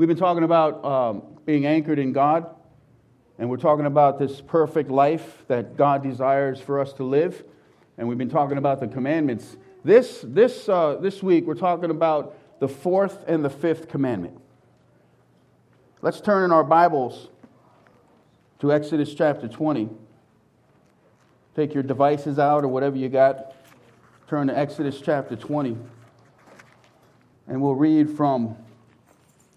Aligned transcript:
We've 0.00 0.08
been 0.08 0.16
talking 0.16 0.44
about 0.44 0.82
um, 0.82 1.22
being 1.44 1.66
anchored 1.66 1.98
in 1.98 2.14
God, 2.14 2.46
and 3.38 3.50
we're 3.50 3.58
talking 3.58 3.84
about 3.84 4.18
this 4.18 4.40
perfect 4.40 4.90
life 4.90 5.44
that 5.48 5.76
God 5.76 6.02
desires 6.02 6.58
for 6.58 6.80
us 6.80 6.94
to 6.94 7.04
live, 7.04 7.44
and 7.98 8.08
we've 8.08 8.16
been 8.16 8.30
talking 8.30 8.56
about 8.56 8.80
the 8.80 8.88
commandments. 8.88 9.58
This, 9.84 10.24
this, 10.26 10.70
uh, 10.70 10.96
this 11.02 11.22
week, 11.22 11.44
we're 11.44 11.52
talking 11.52 11.90
about 11.90 12.34
the 12.60 12.66
fourth 12.66 13.24
and 13.28 13.44
the 13.44 13.50
fifth 13.50 13.88
commandment. 13.88 14.40
Let's 16.00 16.22
turn 16.22 16.44
in 16.44 16.50
our 16.50 16.64
Bibles 16.64 17.28
to 18.60 18.72
Exodus 18.72 19.12
chapter 19.12 19.48
20. 19.48 19.90
Take 21.54 21.74
your 21.74 21.82
devices 21.82 22.38
out 22.38 22.64
or 22.64 22.68
whatever 22.68 22.96
you 22.96 23.10
got. 23.10 23.54
Turn 24.28 24.46
to 24.46 24.58
Exodus 24.58 24.98
chapter 24.98 25.36
20. 25.36 25.76
And 27.48 27.60
we'll 27.60 27.74
read 27.74 28.08
from 28.08 28.56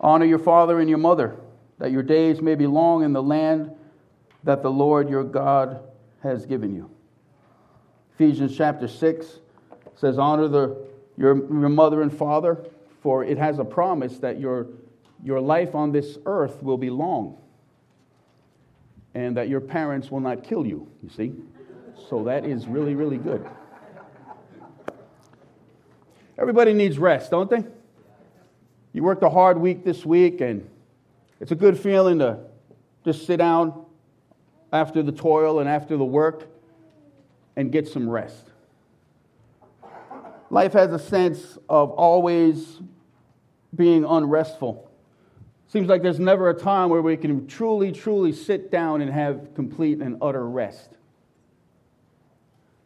Honor 0.00 0.24
your 0.24 0.38
father 0.38 0.80
and 0.80 0.88
your 0.88 0.98
mother, 0.98 1.36
that 1.78 1.90
your 1.90 2.02
days 2.02 2.40
may 2.40 2.54
be 2.54 2.66
long 2.66 3.02
in 3.02 3.12
the 3.12 3.22
land 3.22 3.70
that 4.44 4.62
the 4.62 4.70
Lord 4.70 5.10
your 5.10 5.24
God 5.24 5.82
has 6.22 6.46
given 6.46 6.74
you. 6.74 6.90
Ephesians 8.14 8.56
chapter 8.56 8.88
6 8.88 9.40
says, 9.96 10.18
Honor 10.18 10.48
the, 10.48 10.76
your, 11.16 11.36
your 11.36 11.68
mother 11.68 12.02
and 12.02 12.12
father, 12.12 12.64
for 13.02 13.24
it 13.24 13.38
has 13.38 13.58
a 13.58 13.64
promise 13.64 14.18
that 14.18 14.40
your, 14.40 14.66
your 15.22 15.40
life 15.40 15.74
on 15.74 15.92
this 15.92 16.18
earth 16.26 16.62
will 16.62 16.78
be 16.78 16.90
long 16.90 17.36
and 19.14 19.36
that 19.36 19.48
your 19.48 19.60
parents 19.60 20.10
will 20.10 20.20
not 20.20 20.44
kill 20.44 20.66
you, 20.66 20.86
you 21.02 21.10
see? 21.10 21.32
So 22.08 22.24
that 22.24 22.44
is 22.44 22.66
really, 22.66 22.94
really 22.94 23.18
good. 23.18 23.46
Everybody 26.38 26.72
needs 26.72 26.98
rest, 26.98 27.30
don't 27.30 27.50
they? 27.50 27.64
You 28.92 29.04
worked 29.04 29.22
a 29.22 29.30
hard 29.30 29.58
week 29.58 29.84
this 29.84 30.04
week, 30.04 30.40
and 30.40 30.68
it's 31.38 31.52
a 31.52 31.56
good 31.56 31.78
feeling 31.78 32.18
to 32.18 32.40
just 33.04 33.26
sit 33.26 33.36
down 33.36 33.84
after 34.72 35.02
the 35.02 35.12
toil 35.12 35.60
and 35.60 35.68
after 35.68 35.96
the 35.96 36.04
work 36.04 36.48
and 37.56 37.70
get 37.70 37.86
some 37.88 38.08
rest. 38.08 38.46
Life 40.50 40.72
has 40.72 40.92
a 40.92 40.98
sense 40.98 41.58
of 41.68 41.90
always 41.92 42.80
being 43.74 44.04
unrestful. 44.04 44.90
Seems 45.68 45.88
like 45.88 46.02
there's 46.02 46.18
never 46.18 46.50
a 46.50 46.54
time 46.54 46.90
where 46.90 47.00
we 47.00 47.16
can 47.16 47.46
truly, 47.46 47.92
truly 47.92 48.32
sit 48.32 48.72
down 48.72 49.00
and 49.00 49.12
have 49.12 49.54
complete 49.54 50.00
and 50.00 50.18
utter 50.20 50.48
rest. 50.48 50.90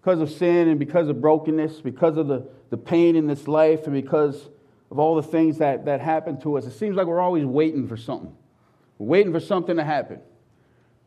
Because 0.03 0.21
of 0.21 0.31
sin 0.31 0.69
and 0.69 0.79
because 0.79 1.09
of 1.09 1.23
brokenness, 1.23 1.81
because 1.81 2.19
of 2.19 2.29
the, 2.29 2.47
the 2.69 2.77
pain 2.77 3.17
in 3.17 3.27
this 3.27 3.49
life, 3.49 3.85
and 3.85 3.95
because 3.95 4.51
of 4.95 5.01
all 5.01 5.17
the 5.17 5.25
things 5.25 5.59
that, 5.59 5.87
that 5.87 6.01
happen 6.01 6.41
to 6.41 6.57
us. 6.57 6.67
It 6.67 6.71
seems 6.71 6.95
like 6.95 7.09
we're 7.09 7.21
always 7.21 7.45
waiting 7.45 7.89
for 7.89 7.97
something. 7.97 8.33
We're 8.97 9.09
waiting 9.09 9.33
for 9.33 9.41
something 9.41 9.77
to 9.77 9.83
happen. 9.83 10.21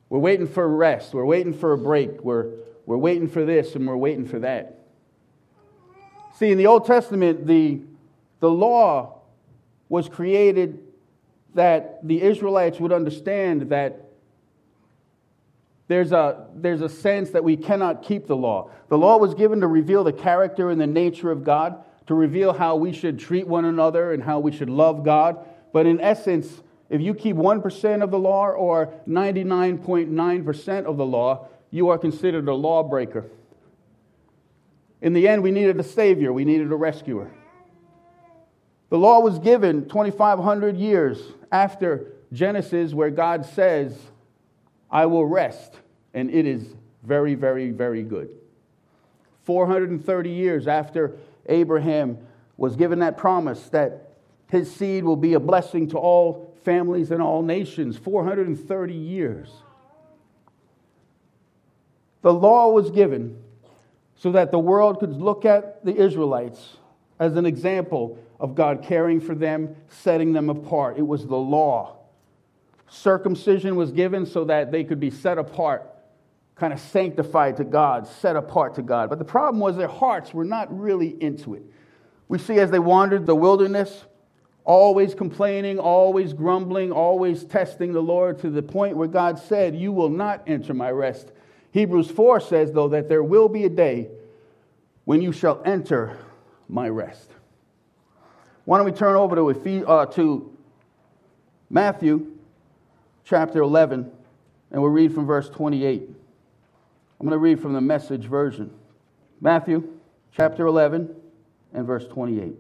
We're 0.10 0.20
waiting 0.20 0.46
for 0.46 0.68
rest. 0.68 1.14
We're 1.14 1.24
waiting 1.24 1.54
for 1.54 1.72
a 1.72 1.78
break. 1.78 2.22
We're, 2.22 2.52
we're 2.86 2.98
waiting 2.98 3.30
for 3.30 3.46
this 3.46 3.76
and 3.76 3.88
we're 3.88 3.96
waiting 3.96 4.26
for 4.26 4.40
that. 4.40 4.78
See, 6.36 6.52
in 6.52 6.58
the 6.58 6.68
Old 6.68 6.86
Testament, 6.86 7.47
the, 7.47 7.80
the 8.42 8.50
law 8.50 9.22
was 9.88 10.09
created 10.09 10.80
that 11.53 12.06
the 12.06 12.22
Israelites 12.22 12.81
would 12.81 12.92
understand 12.92 13.70
that 13.70 14.03
there's 15.88 16.12
a, 16.12 16.46
there's 16.53 16.81
a 16.81 16.90
sense 16.90 17.30
that 17.30 17.46
we 17.46 17.56
cannot 17.56 18.03
keep 18.03 18.28
the 18.28 18.36
law. 18.36 18.70
The 18.90 18.97
law 18.97 19.16
was 19.16 19.34
given 19.34 19.62
to 19.62 19.68
reveal 19.68 20.03
the 20.03 20.12
character 20.12 20.70
and 20.72 20.81
the 20.81 20.88
nature 20.88 21.31
of 21.31 21.46
God 21.46 21.86
to 22.07 22.16
reveal 22.16 22.53
how 22.53 22.75
we 22.75 22.91
should 22.94 23.19
treat 23.19 23.47
one 23.47 23.66
another 23.66 24.13
and 24.13 24.23
how 24.23 24.40
we 24.40 24.51
should 24.51 24.69
love 24.69 25.03
God. 25.03 25.38
But 25.73 25.85
in 25.85 26.01
essence, 26.01 26.62
if 26.90 27.01
you 27.01 27.13
keep 27.13 27.35
1% 27.35 28.01
of 28.01 28.12
the 28.12 28.19
law 28.19 28.47
or 28.47 28.94
99.9% 29.07 30.85
of 30.85 30.97
the 30.97 31.06
law, 31.06 31.47
you 31.69 31.90
are 31.90 31.97
considered 31.97 32.47
a 32.47 32.53
lawbreaker. 32.53 33.25
In 35.01 35.13
the 35.13 35.28
end, 35.28 35.44
we 35.44 35.51
needed 35.51 35.79
a 35.79 35.84
savior, 35.84 36.34
we 36.34 36.46
needed 36.46 36.72
a 36.72 36.75
rescuer. 36.75 37.29
The 38.90 38.97
law 38.97 39.19
was 39.19 39.38
given 39.40 39.88
2,500 39.90 40.78
years 40.78 41.19
after 41.51 42.13
Genesis, 42.31 42.94
where 42.94 43.09
God 43.09 43.46
says, 43.46 43.97
I 44.90 45.06
will 45.06 45.25
rest, 45.25 45.73
and 46.13 46.29
it 46.29 46.46
is 46.46 46.66
very, 47.03 47.35
very, 47.35 47.72
very 47.72 48.03
good. 48.03 48.29
430 49.44 50.29
years 50.29 50.67
after 50.67 51.17
Abraham 51.47 52.18
was 52.58 52.75
given 52.75 53.00
that 53.00 53.18
promise 53.18 53.69
that 53.69 54.13
his 54.50 54.74
seed 54.74 55.03
will 55.03 55.16
be 55.16 55.34
a 55.34 55.40
blessing 55.40 55.90
to 55.90 55.97
all 55.97 56.56
families 56.63 57.12
and 57.12 57.22
all 57.22 57.41
nations 57.41 57.97
430 57.97 58.94
years. 58.94 59.50
The 62.22 62.34
law 62.34 62.72
was 62.72 62.91
given 62.91 63.41
so 64.16 64.31
that 64.31 64.52
the 64.52 64.59
world 64.59 65.00
could 65.00 65.13
look 65.13 65.46
at 65.46 65.85
the 65.85 65.96
Israelites 65.96 66.78
as 67.19 67.35
an 67.35 67.46
example 67.46 68.18
of 68.40 68.56
God 68.56 68.84
caring 68.84 69.19
for 69.19 69.35
them, 69.35 69.75
setting 69.88 70.34
them 70.34 70.50
apart. 70.50 70.97
It 70.97 71.06
was 71.08 71.25
the 71.25 71.38
law. 71.38 71.97
Circumcision 72.90 73.75
was 73.75 73.91
given 73.91 74.25
so 74.25 74.46
that 74.46 74.72
they 74.72 74.84
could 74.84 75.00
be 75.00 75.12
set 75.12 75.38
apart 75.38 75.90
kind 76.59 76.73
of 76.73 76.79
sanctified 76.79 77.57
to 77.57 77.63
God, 77.63 78.07
set 78.07 78.35
apart 78.35 78.75
to 78.75 78.81
God. 78.81 79.09
But 79.09 79.19
the 79.19 79.25
problem 79.25 79.59
was 79.59 79.78
their 79.78 79.88
hearts 79.88 80.34
were 80.34 80.45
not 80.45 80.75
really 80.78 81.16
into 81.22 81.53
it. 81.53 81.63
We 82.28 82.40
see 82.40 82.59
as 82.59 82.72
they 82.72 82.79
wandered 82.79 83.25
the 83.25 83.35
wilderness, 83.35 84.06
always 84.66 85.13
complaining, 85.13 85.79
always 85.79 86.34
grumbling, 86.34 86.91
always 86.91 87.46
testing 87.46 87.94
the 87.94 88.01
Lord 88.01 88.40
to 88.40 88.50
the 88.50 88.63
point 88.63 88.97
where 88.97 89.07
God 89.07 89.40
said, 89.40 89.75
You 89.75 89.91
will 89.91 90.09
not 90.09 90.44
enter 90.47 90.73
my 90.73 90.91
rest. 90.91 91.31
Hebrews 91.72 92.09
4 92.09 92.40
says, 92.40 92.72
though, 92.72 92.90
that 92.90 93.07
there 93.07 93.23
will 93.23 93.50
be 93.50 93.66
a 93.66 93.69
day 93.69 94.09
when 95.06 95.22
you 95.22 95.31
shall 95.31 95.62
enter 95.63 96.17
my 96.67 96.90
rest. 96.90 97.29
Why 98.66 98.78
don't 98.78 98.85
we 98.85 98.91
turn 98.91 99.16
over 99.16 99.35
to, 99.35 99.88
uh, 99.88 100.06
to 100.07 100.57
Matthew 101.69 102.34
chapter 103.23 103.62
11, 103.62 104.12
and 104.72 104.81
we'll 104.81 104.91
read 104.91 105.13
from 105.13 105.25
verse 105.25 105.50
28. 105.50 106.09
I'm 107.19 107.25
going 107.25 107.31
to 107.31 107.39
read 107.39 107.59
from 107.59 107.73
the 107.73 107.81
message 107.81 108.25
version. 108.25 108.72
Matthew 109.41 109.91
chapter 110.31 110.67
11 110.67 111.16
and 111.73 111.88
verse 111.88 112.05
28. 112.07 112.53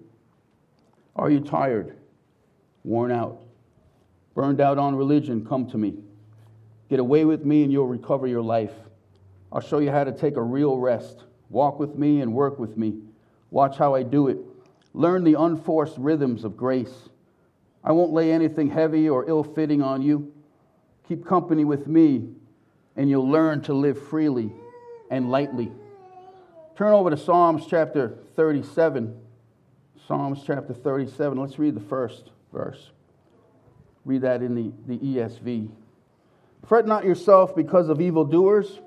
Are 1.15 1.29
you 1.29 1.41
tired, 1.41 1.95
worn 2.83 3.11
out, 3.11 3.43
burned 4.33 4.59
out 4.59 4.79
on 4.79 4.95
religion? 4.95 5.45
Come 5.45 5.69
to 5.69 5.77
me. 5.77 5.93
Get 6.89 6.99
away 6.99 7.23
with 7.23 7.45
me 7.45 7.63
and 7.63 7.71
you'll 7.71 7.85
recover 7.85 8.25
your 8.25 8.41
life. 8.41 8.73
I'll 9.51 9.61
show 9.61 9.77
you 9.77 9.91
how 9.91 10.03
to 10.03 10.11
take 10.11 10.37
a 10.37 10.41
real 10.41 10.77
rest. 10.77 11.25
Walk 11.49 11.79
with 11.79 11.95
me 11.95 12.21
and 12.21 12.33
work 12.33 12.57
with 12.57 12.77
me. 12.77 12.95
Watch 13.51 13.77
how 13.77 13.93
I 13.93 14.01
do 14.01 14.27
it. 14.27 14.39
Learn 14.93 15.23
the 15.23 15.35
unforced 15.35 15.97
rhythms 15.99 16.43
of 16.43 16.57
grace. 16.57 17.09
I 17.83 17.91
won't 17.91 18.11
lay 18.11 18.31
anything 18.31 18.71
heavy 18.71 19.07
or 19.07 19.29
ill 19.29 19.43
fitting 19.43 19.83
on 19.83 20.01
you. 20.01 20.33
Keep 21.07 21.27
company 21.27 21.63
with 21.63 21.85
me 21.85 22.29
and 22.97 23.09
you'll 23.09 23.29
learn 23.29 23.61
to 23.61 23.73
live 23.73 24.01
freely 24.09 24.51
and 25.09 25.29
lightly. 25.29 25.71
Turn 26.75 26.93
over 26.93 27.09
to 27.09 27.17
Psalms 27.17 27.65
chapter 27.67 28.17
37. 28.35 29.15
Psalms 30.07 30.41
chapter 30.45 30.73
37. 30.73 31.37
Let's 31.37 31.59
read 31.59 31.75
the 31.75 31.79
first 31.81 32.31
verse. 32.51 32.91
Read 34.03 34.21
that 34.21 34.41
in 34.41 34.55
the, 34.55 34.71
the 34.87 34.97
ESV. 34.97 35.69
Fret 36.65 36.85
not 36.85 37.05
yourself 37.05 37.55
because 37.55 37.89
of 37.89 38.01
evildoers. 38.01 38.79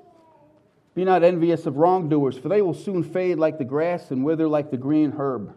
Be 0.93 1.05
not 1.05 1.23
envious 1.23 1.65
of 1.65 1.77
wrongdoers, 1.77 2.37
for 2.37 2.49
they 2.49 2.61
will 2.61 2.73
soon 2.73 3.03
fade 3.03 3.37
like 3.37 3.57
the 3.57 3.63
grass 3.65 4.11
and 4.11 4.25
wither 4.25 4.47
like 4.47 4.71
the 4.71 4.77
green 4.77 5.13
herb. 5.17 5.55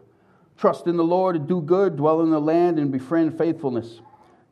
Trust 0.57 0.87
in 0.87 0.95
the 0.95 1.03
Lord 1.03 1.35
and 1.35 1.47
do 1.47 1.61
good, 1.61 1.97
dwell 1.97 2.21
in 2.21 2.29
the 2.29 2.39
land 2.39 2.79
and 2.79 2.91
befriend 2.91 3.37
faithfulness. 3.37 3.99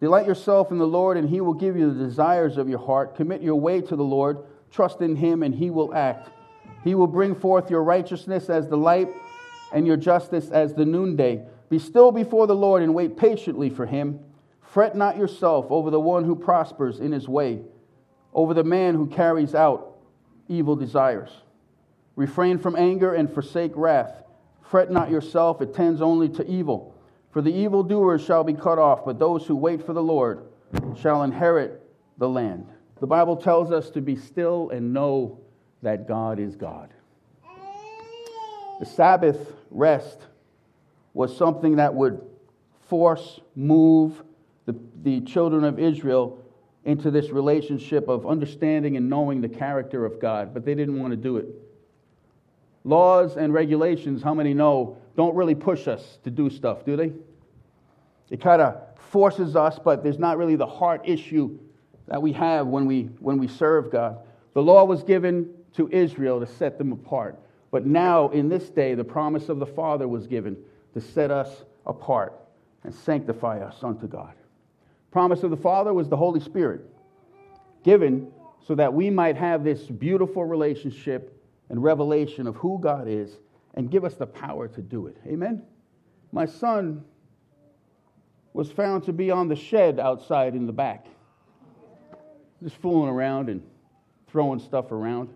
Delight 0.03 0.27
yourself 0.27 0.69
in 0.69 0.79
the 0.79 0.85
Lord, 0.85 1.15
and 1.15 1.29
he 1.29 1.39
will 1.39 1.53
give 1.53 1.77
you 1.77 1.89
the 1.89 2.03
desires 2.03 2.57
of 2.57 2.67
your 2.67 2.79
heart. 2.79 3.15
Commit 3.15 3.41
your 3.41 3.55
way 3.55 3.79
to 3.79 3.95
the 3.95 4.03
Lord. 4.03 4.39
Trust 4.69 4.99
in 4.99 5.15
him, 5.15 5.43
and 5.43 5.55
he 5.55 5.69
will 5.69 5.95
act. 5.95 6.29
He 6.83 6.93
will 6.93 7.07
bring 7.07 7.33
forth 7.33 7.69
your 7.69 7.81
righteousness 7.81 8.49
as 8.49 8.67
the 8.67 8.75
light 8.75 9.07
and 9.71 9.87
your 9.87 9.95
justice 9.95 10.49
as 10.49 10.73
the 10.73 10.83
noonday. 10.83 11.47
Be 11.69 11.79
still 11.79 12.11
before 12.11 12.47
the 12.47 12.53
Lord 12.53 12.83
and 12.83 12.93
wait 12.93 13.15
patiently 13.15 13.69
for 13.69 13.85
him. 13.85 14.19
Fret 14.59 14.93
not 14.93 15.15
yourself 15.15 15.67
over 15.69 15.89
the 15.89 16.01
one 16.01 16.25
who 16.25 16.35
prospers 16.35 16.99
in 16.99 17.13
his 17.13 17.29
way, 17.29 17.61
over 18.33 18.53
the 18.53 18.65
man 18.65 18.95
who 18.95 19.07
carries 19.07 19.55
out 19.55 19.99
evil 20.49 20.75
desires. 20.75 21.29
Refrain 22.17 22.57
from 22.57 22.75
anger 22.75 23.13
and 23.13 23.33
forsake 23.33 23.71
wrath. 23.73 24.21
Fret 24.63 24.91
not 24.91 25.09
yourself, 25.09 25.61
it 25.61 25.73
tends 25.73 26.01
only 26.01 26.27
to 26.27 26.45
evil. 26.45 26.92
For 27.33 27.41
the 27.41 27.51
evildoers 27.51 28.23
shall 28.23 28.43
be 28.43 28.53
cut 28.53 28.77
off, 28.77 29.03
but 29.05 29.17
those 29.17 29.45
who 29.47 29.55
wait 29.55 29.83
for 29.83 29.93
the 29.93 30.03
Lord 30.03 30.45
shall 30.95 31.23
inherit 31.23 31.81
the 32.19 32.29
land. 32.29 32.67
The 32.99 33.07
Bible 33.07 33.35
tells 33.35 33.71
us 33.71 33.89
to 33.91 34.01
be 34.01 34.15
still 34.15 34.69
and 34.69 34.93
know 34.93 35.39
that 35.81 36.07
God 36.07 36.39
is 36.39 36.55
God. 36.55 36.93
The 38.79 38.85
Sabbath 38.85 39.51
rest 39.71 40.19
was 41.15 41.35
something 41.35 41.77
that 41.77 41.95
would 41.95 42.21
force, 42.87 43.39
move 43.55 44.23
the, 44.65 44.75
the 45.01 45.21
children 45.21 45.63
of 45.63 45.79
Israel 45.79 46.39
into 46.85 47.09
this 47.09 47.31
relationship 47.31 48.09
of 48.09 48.27
understanding 48.27 48.95
and 48.95 49.09
knowing 49.09 49.41
the 49.41 49.49
character 49.49 50.05
of 50.05 50.19
God, 50.19 50.53
but 50.53 50.65
they 50.65 50.75
didn't 50.75 50.99
want 50.99 51.11
to 51.11 51.17
do 51.17 51.37
it. 51.37 51.47
Laws 52.83 53.37
and 53.37 53.53
regulations, 53.53 54.21
how 54.21 54.33
many 54.33 54.53
know, 54.53 54.97
don't 55.15 55.35
really 55.35 55.55
push 55.55 55.87
us 55.87 56.17
to 56.23 56.31
do 56.31 56.49
stuff, 56.49 56.85
do 56.85 56.95
they? 56.95 57.13
It 58.29 58.41
kind 58.41 58.61
of 58.61 58.81
forces 58.97 59.55
us, 59.55 59.79
but 59.83 60.03
there's 60.03 60.19
not 60.19 60.37
really 60.37 60.55
the 60.55 60.65
heart 60.65 61.01
issue 61.05 61.59
that 62.07 62.21
we 62.21 62.33
have 62.33 62.67
when 62.67 62.85
we, 62.85 63.03
when 63.19 63.37
we 63.37 63.47
serve 63.47 63.91
God. 63.91 64.17
The 64.53 64.61
law 64.61 64.83
was 64.85 65.03
given 65.03 65.53
to 65.75 65.89
Israel 65.89 66.39
to 66.39 66.47
set 66.47 66.77
them 66.77 66.91
apart. 66.91 67.39
But 67.71 67.85
now, 67.85 68.29
in 68.29 68.49
this 68.49 68.69
day, 68.69 68.93
the 68.95 69.03
promise 69.03 69.49
of 69.49 69.59
the 69.59 69.65
Father 69.65 70.07
was 70.07 70.27
given 70.27 70.57
to 70.93 71.01
set 71.01 71.31
us 71.31 71.63
apart 71.85 72.33
and 72.83 72.93
sanctify 72.93 73.59
us 73.59 73.77
unto 73.81 74.07
God. 74.07 74.33
Promise 75.11 75.43
of 75.43 75.51
the 75.51 75.57
Father 75.57 75.93
was 75.93 76.09
the 76.09 76.17
Holy 76.17 76.39
Spirit, 76.39 76.81
given 77.83 78.31
so 78.67 78.75
that 78.75 78.93
we 78.93 79.09
might 79.09 79.37
have 79.37 79.63
this 79.63 79.81
beautiful 79.83 80.45
relationship 80.45 81.42
and 81.69 81.81
revelation 81.81 82.47
of 82.47 82.55
who 82.57 82.79
God 82.81 83.07
is 83.07 83.37
and 83.73 83.89
give 83.89 84.05
us 84.05 84.15
the 84.15 84.27
power 84.27 84.67
to 84.67 84.81
do 84.81 85.07
it. 85.07 85.17
Amen? 85.27 85.63
My 86.31 86.45
son 86.45 87.03
was 88.53 88.71
found 88.71 89.03
to 89.05 89.13
be 89.13 89.31
on 89.31 89.47
the 89.47 89.55
shed 89.55 89.99
outside 89.99 90.55
in 90.55 90.65
the 90.65 90.73
back, 90.73 91.07
just 92.61 92.75
fooling 92.77 93.09
around 93.09 93.49
and 93.49 93.63
throwing 94.27 94.59
stuff 94.59 94.91
around. 94.91 95.29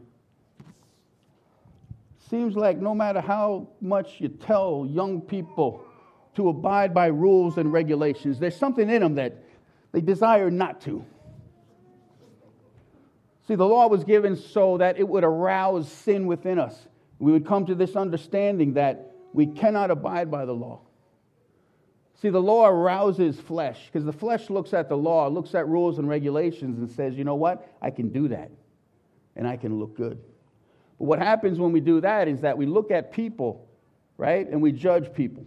Seems 2.30 2.56
like 2.56 2.78
no 2.78 2.94
matter 2.94 3.22
how 3.22 3.70
much 3.80 4.20
you 4.20 4.28
tell 4.28 4.88
young 4.90 5.22
people 5.22 5.84
to 6.36 6.50
abide 6.50 6.94
by 6.94 7.08
rules 7.08 7.58
and 7.58 7.72
regulations, 7.72 8.38
there's 8.38 8.56
something 8.56 8.90
in 8.90 9.02
them 9.02 9.16
that 9.16 9.44
they 9.92 10.02
desire 10.02 10.52
not 10.52 10.82
to. 10.82 11.04
See, 13.48 13.56
the 13.56 13.66
law 13.66 13.88
was 13.88 14.04
given 14.04 14.36
so 14.36 14.78
that 14.78 14.98
it 14.98 15.08
would 15.08 15.24
arouse 15.24 15.90
sin 15.90 16.28
within 16.28 16.60
us. 16.60 16.88
We 17.20 17.32
would 17.32 17.48
come 17.48 17.66
to 17.68 17.76
this 17.76 17.96
understanding 17.96 18.74
that 18.74 19.12
we 19.34 19.48
cannot 19.48 19.90
abide 19.90 20.30
by 20.30 20.46
the 20.46 20.54
law. 20.54 20.82
See, 22.22 22.30
the 22.30 22.42
law 22.42 22.68
arouses 22.68 23.40
flesh 23.40 23.86
because 23.86 24.04
the 24.04 24.12
flesh 24.12 24.50
looks 24.50 24.74
at 24.74 24.90
the 24.90 24.98
law, 24.98 25.28
looks 25.28 25.56
at 25.56 25.68
rules 25.68 26.00
and 26.00 26.10
regulations, 26.10 26.80
and 26.80 26.90
says, 26.90 27.16
you 27.16 27.24
know 27.24 27.36
what? 27.36 27.72
I 27.82 27.92
can 27.92 28.10
do 28.10 28.28
that 28.30 28.52
and 29.36 29.48
I 29.48 29.56
can 29.56 29.80
look 29.80 29.96
good. 29.96 30.20
But 30.98 31.06
what 31.06 31.20
happens 31.20 31.60
when 31.60 31.72
we 31.72 31.80
do 31.80 32.02
that 32.02 32.28
is 32.28 32.42
that 32.42 32.58
we 32.58 32.66
look 32.66 32.90
at 32.90 33.12
people, 33.12 33.68
right, 34.18 34.50
and 34.50 34.62
we 34.62 34.72
judge 34.72 35.14
people. 35.14 35.46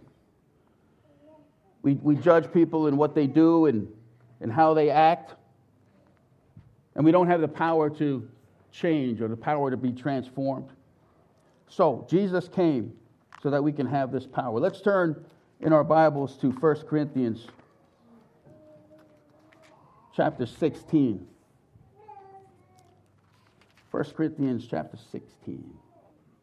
We, 1.81 1.95
we 1.95 2.15
judge 2.15 2.51
people 2.53 2.87
in 2.87 2.95
what 2.95 3.15
they 3.15 3.27
do 3.27 3.65
and, 3.65 3.87
and 4.39 4.51
how 4.51 4.73
they 4.73 4.89
act. 4.89 5.35
And 6.95 7.05
we 7.05 7.11
don't 7.11 7.27
have 7.27 7.41
the 7.41 7.47
power 7.47 7.89
to 7.89 8.27
change 8.71 9.21
or 9.21 9.27
the 9.27 9.37
power 9.37 9.71
to 9.71 9.77
be 9.77 9.91
transformed. 9.91 10.69
So, 11.67 12.05
Jesus 12.09 12.47
came 12.49 12.93
so 13.41 13.49
that 13.49 13.63
we 13.63 13.71
can 13.71 13.87
have 13.87 14.11
this 14.11 14.25
power. 14.25 14.59
Let's 14.59 14.81
turn 14.81 15.23
in 15.61 15.73
our 15.73 15.83
Bibles 15.83 16.37
to 16.37 16.51
1 16.51 16.75
Corinthians 16.87 17.47
chapter 20.15 20.45
16. 20.45 21.25
1 23.91 24.03
Corinthians 24.15 24.67
chapter 24.69 24.97
16. 25.11 25.63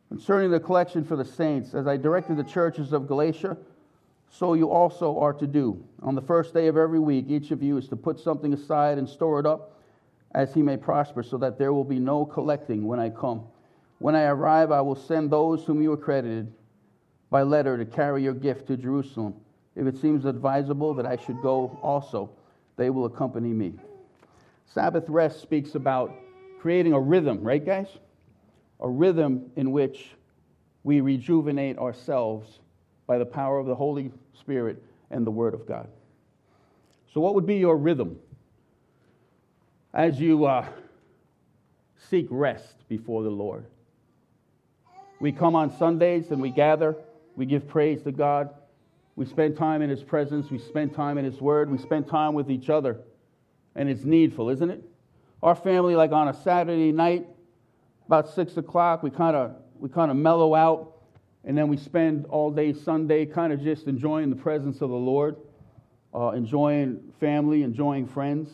Concerning 0.08 0.50
the 0.50 0.60
collection 0.60 1.04
for 1.04 1.16
the 1.16 1.24
saints, 1.24 1.74
as 1.74 1.86
I 1.86 1.96
directed 1.96 2.36
the 2.36 2.44
churches 2.44 2.92
of 2.92 3.06
Galatia, 3.06 3.56
so 4.30 4.54
you 4.54 4.70
also 4.70 5.18
are 5.18 5.32
to 5.34 5.46
do. 5.46 5.82
On 6.02 6.14
the 6.14 6.22
first 6.22 6.54
day 6.54 6.66
of 6.68 6.76
every 6.76 6.98
week, 6.98 7.26
each 7.28 7.50
of 7.50 7.62
you 7.62 7.76
is 7.76 7.88
to 7.88 7.96
put 7.96 8.18
something 8.18 8.52
aside 8.52 8.98
and 8.98 9.08
store 9.08 9.40
it 9.40 9.46
up 9.46 9.77
as 10.38 10.54
he 10.54 10.62
may 10.62 10.76
prosper, 10.76 11.20
so 11.20 11.36
that 11.36 11.58
there 11.58 11.72
will 11.72 11.82
be 11.82 11.98
no 11.98 12.24
collecting 12.24 12.86
when 12.86 13.00
I 13.00 13.10
come. 13.10 13.42
When 13.98 14.14
I 14.14 14.22
arrive, 14.26 14.70
I 14.70 14.80
will 14.80 14.94
send 14.94 15.32
those 15.32 15.64
whom 15.64 15.82
you 15.82 15.90
accredited 15.90 16.52
by 17.28 17.42
letter 17.42 17.76
to 17.76 17.84
carry 17.84 18.22
your 18.22 18.34
gift 18.34 18.68
to 18.68 18.76
Jerusalem. 18.76 19.34
If 19.74 19.88
it 19.88 20.00
seems 20.00 20.26
advisable 20.26 20.94
that 20.94 21.06
I 21.06 21.16
should 21.16 21.42
go 21.42 21.76
also, 21.82 22.30
they 22.76 22.88
will 22.88 23.06
accompany 23.06 23.48
me. 23.48 23.74
Sabbath 24.64 25.08
rest 25.08 25.42
speaks 25.42 25.74
about 25.74 26.14
creating 26.60 26.92
a 26.92 27.00
rhythm, 27.00 27.42
right, 27.42 27.66
guys? 27.66 27.88
A 28.78 28.88
rhythm 28.88 29.50
in 29.56 29.72
which 29.72 30.10
we 30.84 31.00
rejuvenate 31.00 31.78
ourselves 31.78 32.60
by 33.08 33.18
the 33.18 33.26
power 33.26 33.58
of 33.58 33.66
the 33.66 33.74
Holy 33.74 34.12
Spirit 34.38 34.80
and 35.10 35.26
the 35.26 35.32
Word 35.32 35.52
of 35.52 35.66
God. 35.66 35.88
So, 37.12 37.20
what 37.20 37.34
would 37.34 37.46
be 37.46 37.56
your 37.56 37.76
rhythm 37.76 38.20
as 39.98 40.20
you 40.20 40.44
uh, 40.44 40.64
seek 42.08 42.28
rest 42.30 42.88
before 42.88 43.24
the 43.24 43.30
Lord? 43.30 43.66
We 45.18 45.32
come 45.32 45.56
on 45.56 45.76
Sundays 45.76 46.30
and 46.30 46.40
we 46.40 46.50
gather, 46.50 46.94
we 47.34 47.46
give 47.46 47.66
praise 47.66 48.02
to 48.02 48.12
God, 48.12 48.50
we 49.16 49.26
spend 49.26 49.56
time 49.56 49.82
in 49.82 49.90
His 49.90 50.04
presence, 50.04 50.52
we 50.52 50.58
spend 50.58 50.94
time 50.94 51.18
in 51.18 51.24
His 51.24 51.40
Word, 51.40 51.68
we 51.68 51.78
spend 51.78 52.06
time 52.06 52.34
with 52.34 52.48
each 52.48 52.70
other, 52.70 53.00
and 53.74 53.88
it's 53.88 54.04
needful, 54.04 54.50
isn't 54.50 54.70
it? 54.70 54.84
Our 55.42 55.56
family, 55.56 55.96
like 55.96 56.12
on 56.12 56.28
a 56.28 56.34
Saturday 56.44 56.92
night, 56.92 57.26
about 58.06 58.32
six 58.32 58.56
o'clock, 58.56 59.02
we 59.02 59.10
kind 59.10 59.34
of 59.34 59.56
we 59.80 59.88
kind 59.88 60.12
of 60.12 60.16
mellow 60.16 60.54
out, 60.54 60.92
and 61.42 61.58
then 61.58 61.66
we 61.66 61.76
spend 61.76 62.24
all 62.26 62.52
day 62.52 62.72
Sunday 62.72 63.26
kind 63.26 63.52
of 63.52 63.60
just 63.60 63.88
enjoying 63.88 64.30
the 64.30 64.36
presence 64.36 64.80
of 64.80 64.90
the 64.90 64.96
Lord, 64.96 65.38
uh, 66.14 66.28
enjoying 66.30 67.00
family, 67.18 67.64
enjoying 67.64 68.06
friends, 68.06 68.48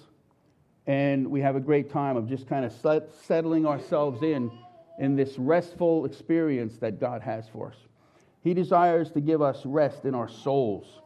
and 0.86 1.26
we 1.30 1.40
have 1.40 1.56
a 1.56 1.60
great 1.60 1.90
time 1.90 2.16
of 2.16 2.28
just 2.28 2.46
kind 2.46 2.64
of 2.64 2.72
set, 2.72 3.12
settling 3.26 3.66
ourselves 3.66 4.22
in 4.22 4.50
in 4.98 5.16
this 5.16 5.38
restful 5.38 6.04
experience 6.04 6.76
that 6.78 7.00
God 7.00 7.20
has 7.22 7.48
for 7.48 7.68
us. 7.68 7.76
He 8.42 8.54
desires 8.54 9.10
to 9.12 9.20
give 9.20 9.42
us 9.42 9.64
rest 9.64 10.04
in 10.04 10.14
our 10.14 10.28
souls 10.28 11.00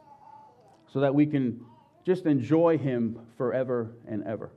so 0.91 0.99
that 0.99 1.13
we 1.13 1.25
can 1.25 1.61
just 2.05 2.25
enjoy 2.25 2.77
Him 2.77 3.19
forever 3.37 3.91
and 4.07 4.23
ever. 4.25 4.51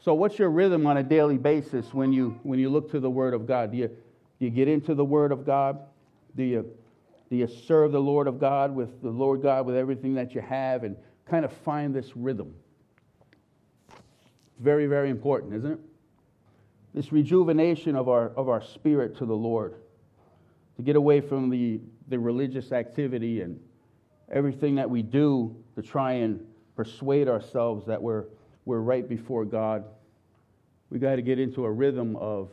So, 0.00 0.14
what's 0.14 0.38
your 0.38 0.50
rhythm 0.50 0.86
on 0.86 0.98
a 0.98 1.02
daily 1.02 1.38
basis 1.38 1.94
when 1.94 2.12
you, 2.12 2.38
when 2.42 2.58
you 2.58 2.68
look 2.68 2.90
to 2.90 3.00
the 3.00 3.10
Word 3.10 3.32
of 3.32 3.46
God? 3.46 3.72
Do 3.72 3.78
you, 3.78 3.88
do 3.88 4.44
you 4.44 4.50
get 4.50 4.68
into 4.68 4.94
the 4.94 5.04
Word 5.04 5.32
of 5.32 5.46
God? 5.46 5.78
Do 6.36 6.42
you, 6.42 6.70
do 7.30 7.36
you 7.36 7.46
serve 7.46 7.92
the 7.92 8.00
Lord 8.00 8.26
of 8.26 8.38
God 8.38 8.74
with 8.74 9.00
the 9.00 9.10
Lord 9.10 9.40
God 9.40 9.64
with 9.64 9.76
everything 9.76 10.14
that 10.14 10.34
you 10.34 10.40
have 10.40 10.84
and 10.84 10.96
kind 11.26 11.44
of 11.44 11.52
find 11.52 11.94
this 11.94 12.14
rhythm? 12.16 12.54
Very, 14.60 14.86
very 14.86 15.10
important, 15.10 15.54
isn't 15.54 15.72
it? 15.72 15.80
This 16.94 17.12
rejuvenation 17.12 17.96
of 17.96 18.08
our, 18.08 18.28
of 18.30 18.48
our 18.48 18.62
spirit 18.62 19.16
to 19.18 19.26
the 19.26 19.34
Lord, 19.34 19.74
to 20.76 20.82
get 20.82 20.96
away 20.96 21.20
from 21.20 21.50
the, 21.50 21.80
the 22.08 22.18
religious 22.18 22.72
activity 22.72 23.40
and 23.40 23.58
everything 24.30 24.76
that 24.76 24.88
we 24.88 25.02
do 25.02 25.56
to 25.74 25.82
try 25.82 26.12
and 26.12 26.44
persuade 26.76 27.28
ourselves 27.28 27.86
that 27.86 28.00
we're 28.00 28.24
we're 28.64 28.80
right 28.80 29.08
before 29.08 29.44
God. 29.44 29.84
We 30.90 30.98
got 30.98 31.16
to 31.16 31.22
get 31.22 31.38
into 31.38 31.64
a 31.64 31.70
rhythm 31.70 32.16
of 32.16 32.50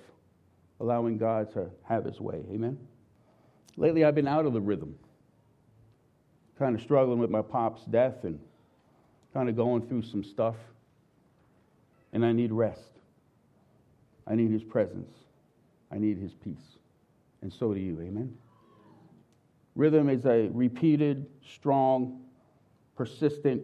allowing 0.80 1.18
God 1.18 1.54
to 1.54 1.70
have 1.84 2.06
his 2.06 2.20
way. 2.20 2.44
Amen? 2.52 2.78
Lately, 3.78 4.04
I've 4.04 4.16
been 4.16 4.28
out 4.28 4.46
of 4.46 4.54
the 4.54 4.62
rhythm, 4.62 4.96
kind 6.58 6.76
of 6.76 6.82
struggling 6.82 7.20
with 7.20 7.30
my 7.30 7.42
pop's 7.42 7.86
death 7.86 8.24
and 8.24 8.40
kind 9.34 9.48
of 9.48 9.56
going 9.56 9.88
through 9.88 10.02
some 10.04 10.24
stuff. 10.24 10.56
And 12.14 12.26
I 12.26 12.32
need 12.32 12.52
rest. 12.52 13.00
I 14.28 14.36
need 14.36 14.52
his 14.52 14.64
presence. 14.64 15.12
I 15.92 15.98
need 15.98 16.18
his 16.18 16.34
peace. 16.34 16.78
And 17.42 17.52
so 17.52 17.74
do 17.74 17.80
you. 17.80 18.00
Amen? 18.02 18.34
Rhythm 19.76 20.10
is 20.10 20.26
a 20.26 20.50
repeated, 20.54 21.26
strong, 21.56 22.22
persistent 22.96 23.62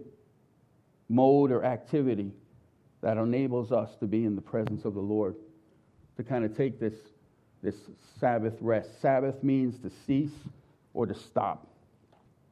mode 1.09 1.51
or 1.51 1.63
activity 1.63 2.31
that 3.01 3.17
enables 3.17 3.71
us 3.71 3.95
to 3.99 4.07
be 4.07 4.25
in 4.25 4.35
the 4.35 4.41
presence 4.41 4.85
of 4.85 4.93
the 4.93 5.01
Lord, 5.01 5.35
to 6.15 6.23
kind 6.23 6.43
of 6.43 6.55
take 6.55 6.79
this, 6.79 6.95
this 7.61 7.75
Sabbath 8.19 8.55
rest. 8.61 9.01
Sabbath 9.01 9.43
means 9.43 9.77
to 9.79 9.91
cease 10.05 10.31
or 10.93 11.05
to 11.05 11.13
stop. 11.13 11.67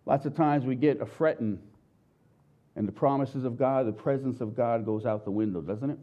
Lots 0.06 0.26
of 0.26 0.36
times 0.36 0.66
we 0.66 0.76
get 0.76 1.02
a 1.02 1.06
fretting 1.06 1.60
And 2.76 2.88
the 2.88 2.92
promises 2.92 3.46
of 3.46 3.58
God, 3.58 3.88
the 3.88 3.94
presence 3.94 4.42
of 4.42 4.56
God 4.56 4.86
goes 4.86 5.06
out 5.06 5.24
the 5.24 5.32
window, 5.32 5.62
doesn't 5.62 5.90
it? 5.90 6.00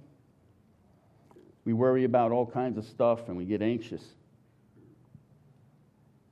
We 1.65 1.73
worry 1.73 2.05
about 2.05 2.33
all 2.33 2.47
kinds 2.47 2.79
of 2.79 2.85
stuff 2.85 3.29
and 3.29 3.37
we 3.37 3.45
get 3.45 3.63
anxious. 3.63 4.03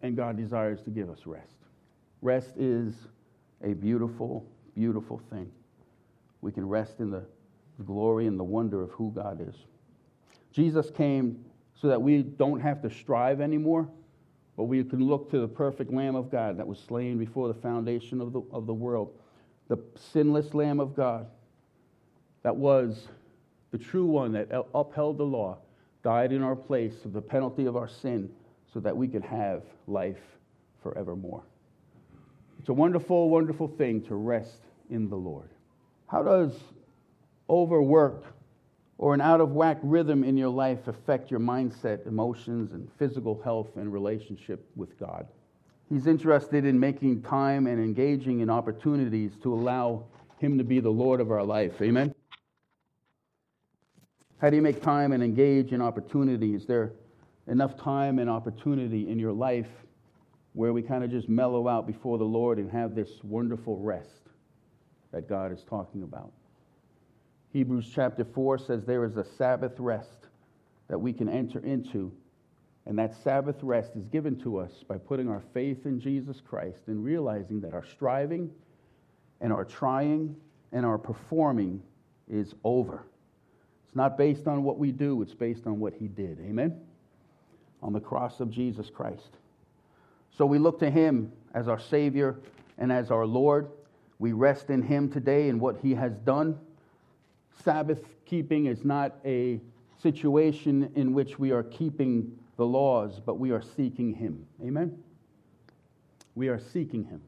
And 0.02 0.16
God 0.16 0.36
desires 0.36 0.80
to 0.82 0.90
give 0.90 1.10
us 1.10 1.26
rest. 1.26 1.56
Rest 2.22 2.56
is 2.56 2.94
a 3.62 3.74
beautiful, 3.74 4.46
beautiful 4.74 5.20
thing. 5.30 5.50
We 6.40 6.52
can 6.52 6.66
rest 6.66 7.00
in 7.00 7.10
the 7.10 7.24
glory 7.84 8.26
and 8.26 8.38
the 8.38 8.44
wonder 8.44 8.82
of 8.82 8.90
who 8.90 9.12
God 9.14 9.46
is. 9.46 9.54
Jesus 10.52 10.90
came 10.90 11.44
so 11.80 11.88
that 11.88 12.00
we 12.00 12.22
don't 12.22 12.60
have 12.60 12.82
to 12.82 12.90
strive 12.90 13.40
anymore, 13.40 13.88
but 14.56 14.64
we 14.64 14.82
can 14.84 15.06
look 15.06 15.30
to 15.30 15.40
the 15.40 15.48
perfect 15.48 15.92
Lamb 15.92 16.16
of 16.16 16.30
God 16.30 16.58
that 16.58 16.66
was 16.66 16.78
slain 16.78 17.18
before 17.18 17.48
the 17.48 17.54
foundation 17.54 18.20
of 18.20 18.32
the, 18.32 18.42
of 18.52 18.66
the 18.66 18.74
world, 18.74 19.18
the 19.70 19.78
sinless 20.12 20.52
Lamb 20.52 20.80
of 20.80 20.96
God 20.96 21.28
that 22.42 22.56
was 22.56 23.06
the 23.70 23.78
true 23.78 24.04
one 24.04 24.32
that 24.32 24.48
upheld 24.74 25.16
the 25.16 25.24
law, 25.24 25.58
died 26.02 26.32
in 26.32 26.42
our 26.42 26.56
place 26.56 27.04
of 27.04 27.12
the 27.12 27.22
penalty 27.22 27.66
of 27.66 27.76
our 27.76 27.86
sin 27.86 28.28
so 28.74 28.80
that 28.80 28.96
we 28.96 29.06
could 29.06 29.22
have 29.22 29.62
life 29.86 30.18
forevermore. 30.82 31.44
It's 32.58 32.68
a 32.68 32.72
wonderful, 32.72 33.30
wonderful 33.30 33.68
thing 33.68 34.02
to 34.02 34.16
rest 34.16 34.58
in 34.90 35.08
the 35.08 35.16
Lord. 35.16 35.48
How 36.08 36.24
does 36.24 36.52
overwork 37.48 38.24
or 38.98 39.14
an 39.14 39.20
out 39.20 39.40
of 39.40 39.52
whack 39.52 39.78
rhythm 39.84 40.24
in 40.24 40.36
your 40.36 40.48
life 40.48 40.88
affect 40.88 41.30
your 41.30 41.40
mindset, 41.40 42.08
emotions, 42.08 42.72
and 42.72 42.88
physical 42.98 43.40
health 43.44 43.68
and 43.76 43.92
relationship 43.92 44.68
with 44.74 44.98
God? 44.98 45.28
He's 45.90 46.06
interested 46.06 46.64
in 46.64 46.78
making 46.78 47.22
time 47.22 47.66
and 47.66 47.82
engaging 47.82 48.40
in 48.40 48.48
opportunities 48.48 49.32
to 49.42 49.52
allow 49.52 50.04
Him 50.38 50.56
to 50.58 50.64
be 50.64 50.78
the 50.78 50.90
Lord 50.90 51.20
of 51.20 51.32
our 51.32 51.42
life. 51.42 51.82
Amen? 51.82 52.14
How 54.40 54.50
do 54.50 54.56
you 54.56 54.62
make 54.62 54.80
time 54.80 55.12
and 55.12 55.22
engage 55.22 55.72
in 55.72 55.82
opportunities? 55.82 56.62
Is 56.62 56.66
there 56.68 56.92
enough 57.48 57.76
time 57.76 58.20
and 58.20 58.30
opportunity 58.30 59.10
in 59.10 59.18
your 59.18 59.32
life 59.32 59.66
where 60.52 60.72
we 60.72 60.80
kind 60.80 61.02
of 61.02 61.10
just 61.10 61.28
mellow 61.28 61.66
out 61.66 61.88
before 61.88 62.18
the 62.18 62.24
Lord 62.24 62.58
and 62.58 62.70
have 62.70 62.94
this 62.94 63.10
wonderful 63.24 63.76
rest 63.76 64.28
that 65.12 65.28
God 65.28 65.52
is 65.52 65.64
talking 65.68 66.04
about? 66.04 66.32
Hebrews 67.52 67.90
chapter 67.92 68.24
4 68.24 68.58
says 68.58 68.84
there 68.84 69.04
is 69.04 69.16
a 69.16 69.24
Sabbath 69.24 69.78
rest 69.80 70.28
that 70.86 70.98
we 70.98 71.12
can 71.12 71.28
enter 71.28 71.58
into. 71.58 72.12
And 72.86 72.98
that 72.98 73.14
Sabbath 73.22 73.56
rest 73.62 73.92
is 73.94 74.06
given 74.06 74.40
to 74.40 74.58
us 74.58 74.72
by 74.88 74.98
putting 74.98 75.28
our 75.28 75.42
faith 75.52 75.86
in 75.86 76.00
Jesus 76.00 76.40
Christ 76.40 76.80
and 76.86 77.04
realizing 77.04 77.60
that 77.60 77.74
our 77.74 77.84
striving 77.84 78.50
and 79.40 79.52
our 79.52 79.64
trying 79.64 80.36
and 80.72 80.86
our 80.86 80.98
performing 80.98 81.82
is 82.28 82.54
over. 82.64 83.04
It's 83.86 83.96
not 83.96 84.16
based 84.16 84.46
on 84.46 84.62
what 84.62 84.78
we 84.78 84.92
do, 84.92 85.20
it's 85.22 85.34
based 85.34 85.66
on 85.66 85.80
what 85.80 85.94
He 85.94 86.08
did. 86.08 86.38
Amen? 86.40 86.80
On 87.82 87.92
the 87.92 88.00
cross 88.00 88.40
of 88.40 88.50
Jesus 88.50 88.88
Christ. 88.88 89.36
So 90.36 90.46
we 90.46 90.58
look 90.58 90.78
to 90.80 90.90
Him 90.90 91.32
as 91.54 91.68
our 91.68 91.78
Savior 91.78 92.36
and 92.78 92.92
as 92.92 93.10
our 93.10 93.26
Lord. 93.26 93.68
We 94.18 94.32
rest 94.32 94.70
in 94.70 94.82
Him 94.82 95.10
today 95.10 95.48
and 95.48 95.60
what 95.60 95.78
He 95.82 95.94
has 95.94 96.16
done. 96.18 96.58
Sabbath 97.64 97.98
keeping 98.24 98.66
is 98.66 98.84
not 98.84 99.16
a 99.24 99.60
situation 100.00 100.92
in 100.94 101.12
which 101.12 101.38
we 101.38 101.50
are 101.50 101.64
keeping 101.64 102.38
the 102.60 102.66
laws, 102.66 103.18
but 103.24 103.38
we 103.38 103.52
are 103.52 103.62
seeking 103.62 104.12
Him. 104.12 104.46
Amen? 104.62 104.98
We 106.34 106.48
are 106.48 106.60
seeking 106.60 107.04
Him. 107.04 107.22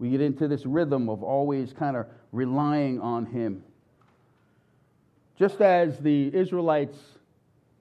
We 0.00 0.10
get 0.10 0.20
into 0.20 0.48
this 0.48 0.66
rhythm 0.66 1.08
of 1.08 1.22
always 1.22 1.72
kind 1.72 1.96
of 1.96 2.06
relying 2.32 3.00
on 3.00 3.26
Him. 3.26 3.62
Just 5.38 5.60
as 5.60 6.00
the 6.00 6.34
Israelites 6.34 6.98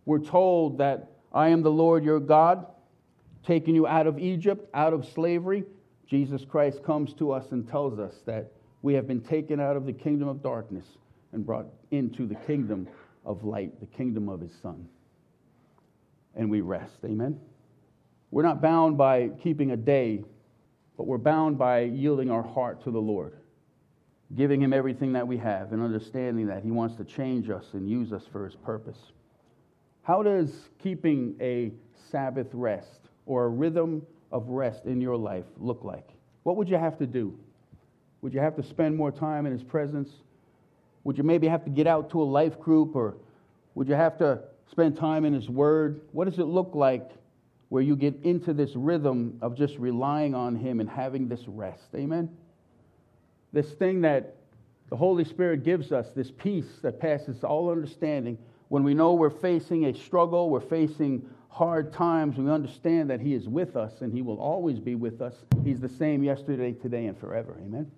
were 0.05 0.19
told 0.19 0.77
that 0.77 1.09
I 1.33 1.47
am 1.47 1.63
the 1.63 1.71
Lord 1.71 2.05
your 2.05 2.19
God, 2.19 2.67
taking 3.43 3.73
you 3.73 3.87
out 3.87 4.05
of 4.05 4.19
Egypt, 4.19 4.69
out 4.75 4.93
of 4.93 5.07
slavery, 5.07 5.63
Jesus 6.05 6.45
Christ 6.45 6.83
comes 6.83 7.13
to 7.15 7.31
us 7.31 7.51
and 7.51 7.67
tells 7.67 7.97
us 7.97 8.13
that 8.27 8.51
we 8.83 8.93
have 8.93 9.07
been 9.07 9.21
taken 9.21 9.59
out 9.59 9.75
of 9.75 9.87
the 9.87 9.93
kingdom 9.93 10.27
of 10.27 10.43
darkness 10.43 10.85
and 11.33 11.43
brought 11.43 11.65
into 11.89 12.27
the 12.27 12.35
kingdom 12.35 12.87
of 13.25 13.43
light, 13.43 13.79
the 13.79 13.87
kingdom 13.87 14.29
of 14.29 14.39
his 14.39 14.53
son. 14.61 14.87
And 16.35 16.49
we 16.49 16.61
rest. 16.61 16.97
Amen? 17.03 17.39
We're 18.31 18.43
not 18.43 18.61
bound 18.61 18.97
by 18.97 19.29
keeping 19.41 19.71
a 19.71 19.77
day, 19.77 20.23
but 20.97 21.07
we're 21.07 21.17
bound 21.17 21.57
by 21.57 21.81
yielding 21.81 22.29
our 22.29 22.43
heart 22.43 22.83
to 22.83 22.91
the 22.91 22.99
Lord, 22.99 23.33
giving 24.35 24.61
him 24.61 24.71
everything 24.71 25.13
that 25.13 25.27
we 25.27 25.37
have, 25.37 25.73
and 25.73 25.81
understanding 25.81 26.47
that 26.47 26.63
he 26.63 26.71
wants 26.71 26.95
to 26.97 27.03
change 27.03 27.49
us 27.49 27.65
and 27.73 27.89
use 27.89 28.13
us 28.13 28.23
for 28.31 28.45
his 28.45 28.55
purpose. 28.55 28.99
How 30.03 30.23
does 30.23 30.69
keeping 30.81 31.35
a 31.41 31.71
Sabbath 32.11 32.47
rest 32.53 33.09
or 33.25 33.45
a 33.45 33.49
rhythm 33.49 34.05
of 34.31 34.49
rest 34.49 34.85
in 34.85 35.01
your 35.01 35.17
life 35.17 35.45
look 35.57 35.83
like? 35.83 36.07
What 36.43 36.55
would 36.57 36.69
you 36.69 36.77
have 36.77 36.97
to 36.99 37.07
do? 37.07 37.37
Would 38.21 38.33
you 38.33 38.39
have 38.39 38.55
to 38.57 38.63
spend 38.63 38.95
more 38.95 39.11
time 39.11 39.45
in 39.45 39.51
His 39.51 39.63
presence? 39.63 40.09
Would 41.03 41.17
you 41.17 41.23
maybe 41.23 41.47
have 41.47 41.63
to 41.63 41.69
get 41.69 41.87
out 41.87 42.09
to 42.11 42.21
a 42.21 42.25
life 42.25 42.59
group 42.59 42.95
or 42.95 43.17
would 43.75 43.87
you 43.87 43.95
have 43.95 44.17
to 44.17 44.41
spend 44.71 44.97
time 44.97 45.25
in 45.25 45.33
His 45.33 45.49
Word? 45.49 46.01
What 46.11 46.25
does 46.25 46.39
it 46.39 46.45
look 46.45 46.75
like 46.75 47.11
where 47.69 47.83
you 47.83 47.95
get 47.95 48.15
into 48.23 48.53
this 48.53 48.75
rhythm 48.75 49.37
of 49.41 49.55
just 49.55 49.77
relying 49.77 50.33
on 50.35 50.55
Him 50.55 50.79
and 50.79 50.89
having 50.89 51.27
this 51.27 51.47
rest? 51.47 51.87
Amen? 51.95 52.29
This 53.51 53.71
thing 53.73 54.01
that 54.01 54.35
the 54.89 54.95
Holy 54.95 55.23
Spirit 55.23 55.63
gives 55.63 55.91
us, 55.91 56.07
this 56.15 56.31
peace 56.31 56.79
that 56.81 56.99
passes 56.99 57.43
all 57.43 57.71
understanding, 57.71 58.37
when 58.69 58.83
we 58.83 58.93
know 58.93 59.13
we're 59.13 59.29
facing 59.29 59.85
a 59.85 59.93
struggle, 59.93 60.49
we're 60.49 60.59
facing 60.59 61.27
hard 61.49 61.91
times, 61.91 62.37
we 62.37 62.49
understand 62.49 63.09
that 63.09 63.19
He 63.19 63.33
is 63.33 63.47
with 63.47 63.75
us 63.75 64.01
and 64.01 64.13
He 64.13 64.21
will 64.21 64.39
always 64.39 64.79
be 64.79 64.95
with 64.95 65.21
us. 65.21 65.33
He's 65.63 65.79
the 65.79 65.89
same 65.89 66.23
yesterday, 66.23 66.73
today, 66.73 67.07
and 67.07 67.17
forever. 67.17 67.57
Amen? 67.59 67.91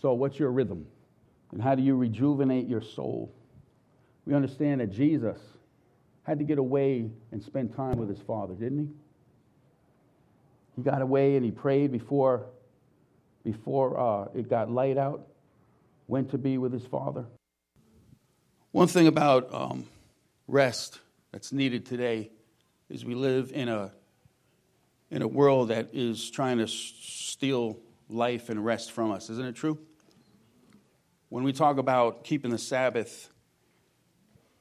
So, 0.00 0.14
what's 0.14 0.38
your 0.38 0.50
rhythm? 0.50 0.86
And 1.52 1.62
how 1.62 1.74
do 1.74 1.82
you 1.82 1.96
rejuvenate 1.96 2.68
your 2.68 2.82
soul? 2.82 3.32
We 4.26 4.34
understand 4.34 4.80
that 4.80 4.92
Jesus 4.92 5.38
had 6.24 6.40
to 6.40 6.44
get 6.44 6.58
away 6.58 7.08
and 7.30 7.42
spend 7.42 7.74
time 7.76 7.96
with 7.96 8.08
his 8.08 8.18
Father, 8.18 8.54
didn't 8.54 8.78
he? 8.78 8.88
He 10.74 10.82
got 10.82 11.00
away 11.00 11.36
and 11.36 11.44
he 11.44 11.52
prayed 11.52 11.92
before, 11.92 12.46
before 13.44 13.98
uh, 13.98 14.28
it 14.34 14.50
got 14.50 14.70
light 14.70 14.98
out, 14.98 15.28
went 16.08 16.32
to 16.32 16.38
be 16.38 16.58
with 16.58 16.72
his 16.72 16.84
Father. 16.84 17.24
One 18.72 18.88
thing 18.88 19.06
about 19.06 19.54
um, 19.54 19.86
rest 20.48 20.98
that's 21.32 21.52
needed 21.52 21.86
today 21.86 22.30
is 22.90 23.04
we 23.04 23.14
live 23.14 23.52
in 23.54 23.68
a, 23.68 23.92
in 25.10 25.22
a 25.22 25.28
world 25.28 25.68
that 25.68 25.90
is 25.94 26.30
trying 26.30 26.58
to 26.58 26.66
steal 26.66 27.78
life 28.08 28.48
and 28.48 28.64
rest 28.64 28.92
from 28.92 29.12
us. 29.12 29.30
Isn't 29.30 29.46
it 29.46 29.54
true? 29.54 29.78
When 31.28 31.44
we 31.44 31.52
talk 31.52 31.78
about 31.78 32.24
keeping 32.24 32.50
the 32.50 32.58
Sabbath, 32.58 33.30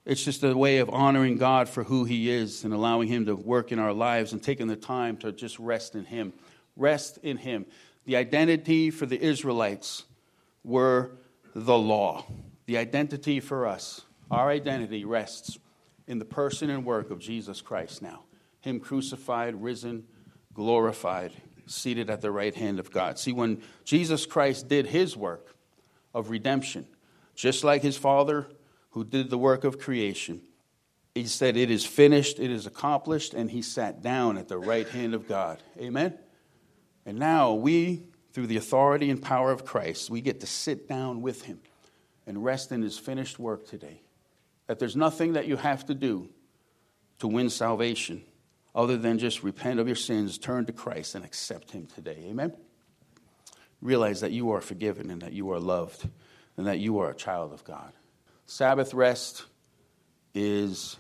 it's 0.06 0.24
just 0.24 0.44
a 0.44 0.56
way 0.56 0.78
of 0.78 0.90
honoring 0.90 1.38
God 1.38 1.68
for 1.68 1.84
who 1.84 2.04
He 2.04 2.30
is 2.30 2.64
and 2.64 2.74
allowing 2.74 3.08
Him 3.08 3.26
to 3.26 3.36
work 3.36 3.72
in 3.72 3.80
our 3.80 3.94
lives 3.94 4.34
and 4.34 4.42
taking 4.42 4.68
the 4.68 4.76
time 4.76 5.18
to 5.18 5.32
just 5.32 5.58
rest 5.60 5.96
in 5.96 6.06
Him. 6.06 6.34
Rest 6.76 7.18
in 7.24 7.38
Him. 7.38 7.66
The 8.06 8.16
identity 8.16 8.92
for 8.92 9.06
the 9.06 9.20
Israelites 9.20 10.04
were 10.64 11.12
the 11.56 11.78
law. 11.78 12.26
The 12.68 12.78
identity 12.78 13.40
for 13.40 13.66
us, 13.66 14.02
our 14.30 14.50
identity 14.50 15.06
rests 15.06 15.58
in 16.08 16.20
the 16.20 16.26
person 16.26 16.70
and 16.70 16.86
work 16.86 17.10
of 17.10 17.20
Jesus 17.20 17.62
Christ 17.62 18.02
now. 18.02 18.24
Him 18.62 18.80
crucified, 18.80 19.62
risen, 19.62 20.06
glorified 20.54 21.32
seated 21.68 22.10
at 22.10 22.22
the 22.22 22.32
right 22.32 22.54
hand 22.54 22.80
of 22.80 22.92
God. 22.92 23.18
See, 23.18 23.32
when 23.32 23.62
Jesus 23.84 24.26
Christ 24.26 24.68
did 24.68 24.86
his 24.86 25.18
work 25.18 25.56
of 26.14 26.30
redemption, 26.30 26.86
just 27.36 27.64
like 27.64 27.82
his 27.82 27.98
Father 27.98 28.48
who 28.96 29.04
did 29.04 29.30
the 29.30 29.38
work 29.38 29.66
of 29.66 29.78
creation, 29.78 30.42
he 31.14 31.26
said, 31.26 31.58
It 31.58 31.70
is 31.70 31.86
finished, 31.86 32.40
it 32.40 32.50
is 32.50 32.66
accomplished, 32.66 33.34
and 33.34 33.52
he 33.52 33.62
sat 33.62 34.02
down 34.02 34.38
at 34.38 34.48
the 34.48 34.58
right 34.58 34.88
hand 34.88 35.14
of 35.14 35.28
God. 35.28 35.62
Amen? 35.78 36.18
And 37.06 37.20
now 37.20 37.54
we, 37.54 38.08
through 38.32 38.48
the 38.48 38.56
authority 38.56 39.10
and 39.10 39.22
power 39.22 39.52
of 39.52 39.66
Christ, 39.66 40.10
we 40.10 40.22
get 40.22 40.40
to 40.40 40.48
sit 40.48 40.88
down 40.88 41.22
with 41.22 41.44
him 41.44 41.60
and 42.26 42.42
rest 42.42 42.72
in 42.72 42.82
his 42.82 42.98
finished 42.98 43.38
work 43.38 43.68
today. 43.68 44.02
That 44.68 44.80
there's 44.80 44.96
nothing 44.96 45.34
that 45.34 45.46
you 45.46 45.58
have 45.58 45.86
to 45.88 45.94
do 45.94 46.30
to 47.20 47.28
win 47.28 47.50
salvation 47.50 48.24
other 48.74 48.96
than 48.96 49.20
just 49.20 49.44
repent 49.44 49.82
of 49.82 49.88
your 49.88 49.96
sins, 49.98 50.38
turn 50.38 50.66
to 50.68 50.74
Christ, 50.74 51.16
and 51.16 51.26
accept 51.26 51.72
Him 51.72 51.86
today. 51.86 52.26
Amen? 52.28 52.54
Realize 53.82 54.22
that 54.22 54.32
you 54.32 54.52
are 54.52 54.62
forgiven 54.62 55.12
and 55.12 55.22
that 55.22 55.34
you 55.34 55.52
are 55.52 55.60
loved 55.60 56.10
and 56.58 56.66
that 56.68 56.80
you 56.80 57.00
are 57.00 57.10
a 57.10 57.16
child 57.16 57.54
of 57.54 57.64
God. 57.66 57.92
Sabbath 58.46 58.94
rest 58.94 59.46
is 60.34 60.98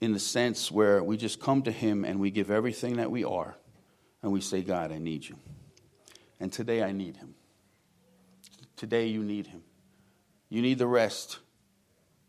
in 0.00 0.12
the 0.12 0.18
sense 0.18 0.70
where 0.70 1.02
we 1.02 1.16
just 1.16 1.40
come 1.40 1.62
to 1.62 1.72
Him 1.72 2.04
and 2.04 2.18
we 2.18 2.30
give 2.30 2.50
everything 2.50 2.96
that 2.96 3.10
we 3.10 3.24
are 3.24 3.56
and 4.22 4.32
we 4.32 4.40
say, 4.40 4.62
God, 4.62 4.92
I 4.92 4.98
need 4.98 5.28
you. 5.28 5.36
And 6.38 6.52
today 6.52 6.82
I 6.82 6.92
need 6.92 7.16
him. 7.16 7.34
Today 8.76 9.06
you 9.06 9.22
need 9.22 9.46
him. 9.46 9.62
You 10.48 10.62
need 10.62 10.78
the 10.78 10.86
rest 10.86 11.38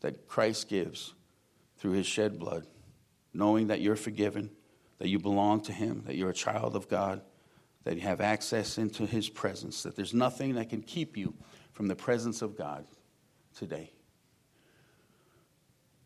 that 0.02 0.28
Christ 0.28 0.68
gives 0.68 1.14
through 1.78 1.92
his 1.92 2.06
shed 2.06 2.38
blood, 2.38 2.68
knowing 3.34 3.68
that 3.68 3.82
you're 3.82 3.96
forgiven, 3.96 4.52
that 5.00 5.08
you 5.08 5.18
belong 5.18 5.62
to 5.62 5.74
him, 5.74 6.04
that 6.06 6.16
you're 6.16 6.30
a 6.30 6.34
child 6.34 6.76
of 6.76 6.90
God, 6.90 7.22
that 7.84 7.96
you 7.96 8.02
have 8.02 8.22
access 8.22 8.78
into 8.78 9.06
his 9.06 9.30
presence, 9.30 9.84
that 9.84 9.96
there's 9.96 10.14
nothing 10.14 10.56
that 10.56 10.70
can 10.70 10.82
keep 10.82 11.18
you 11.18 11.34
from 11.72 11.88
the 11.88 11.96
presence 11.96 12.42
of 12.42 12.56
God 12.58 12.86
today. 13.56 13.92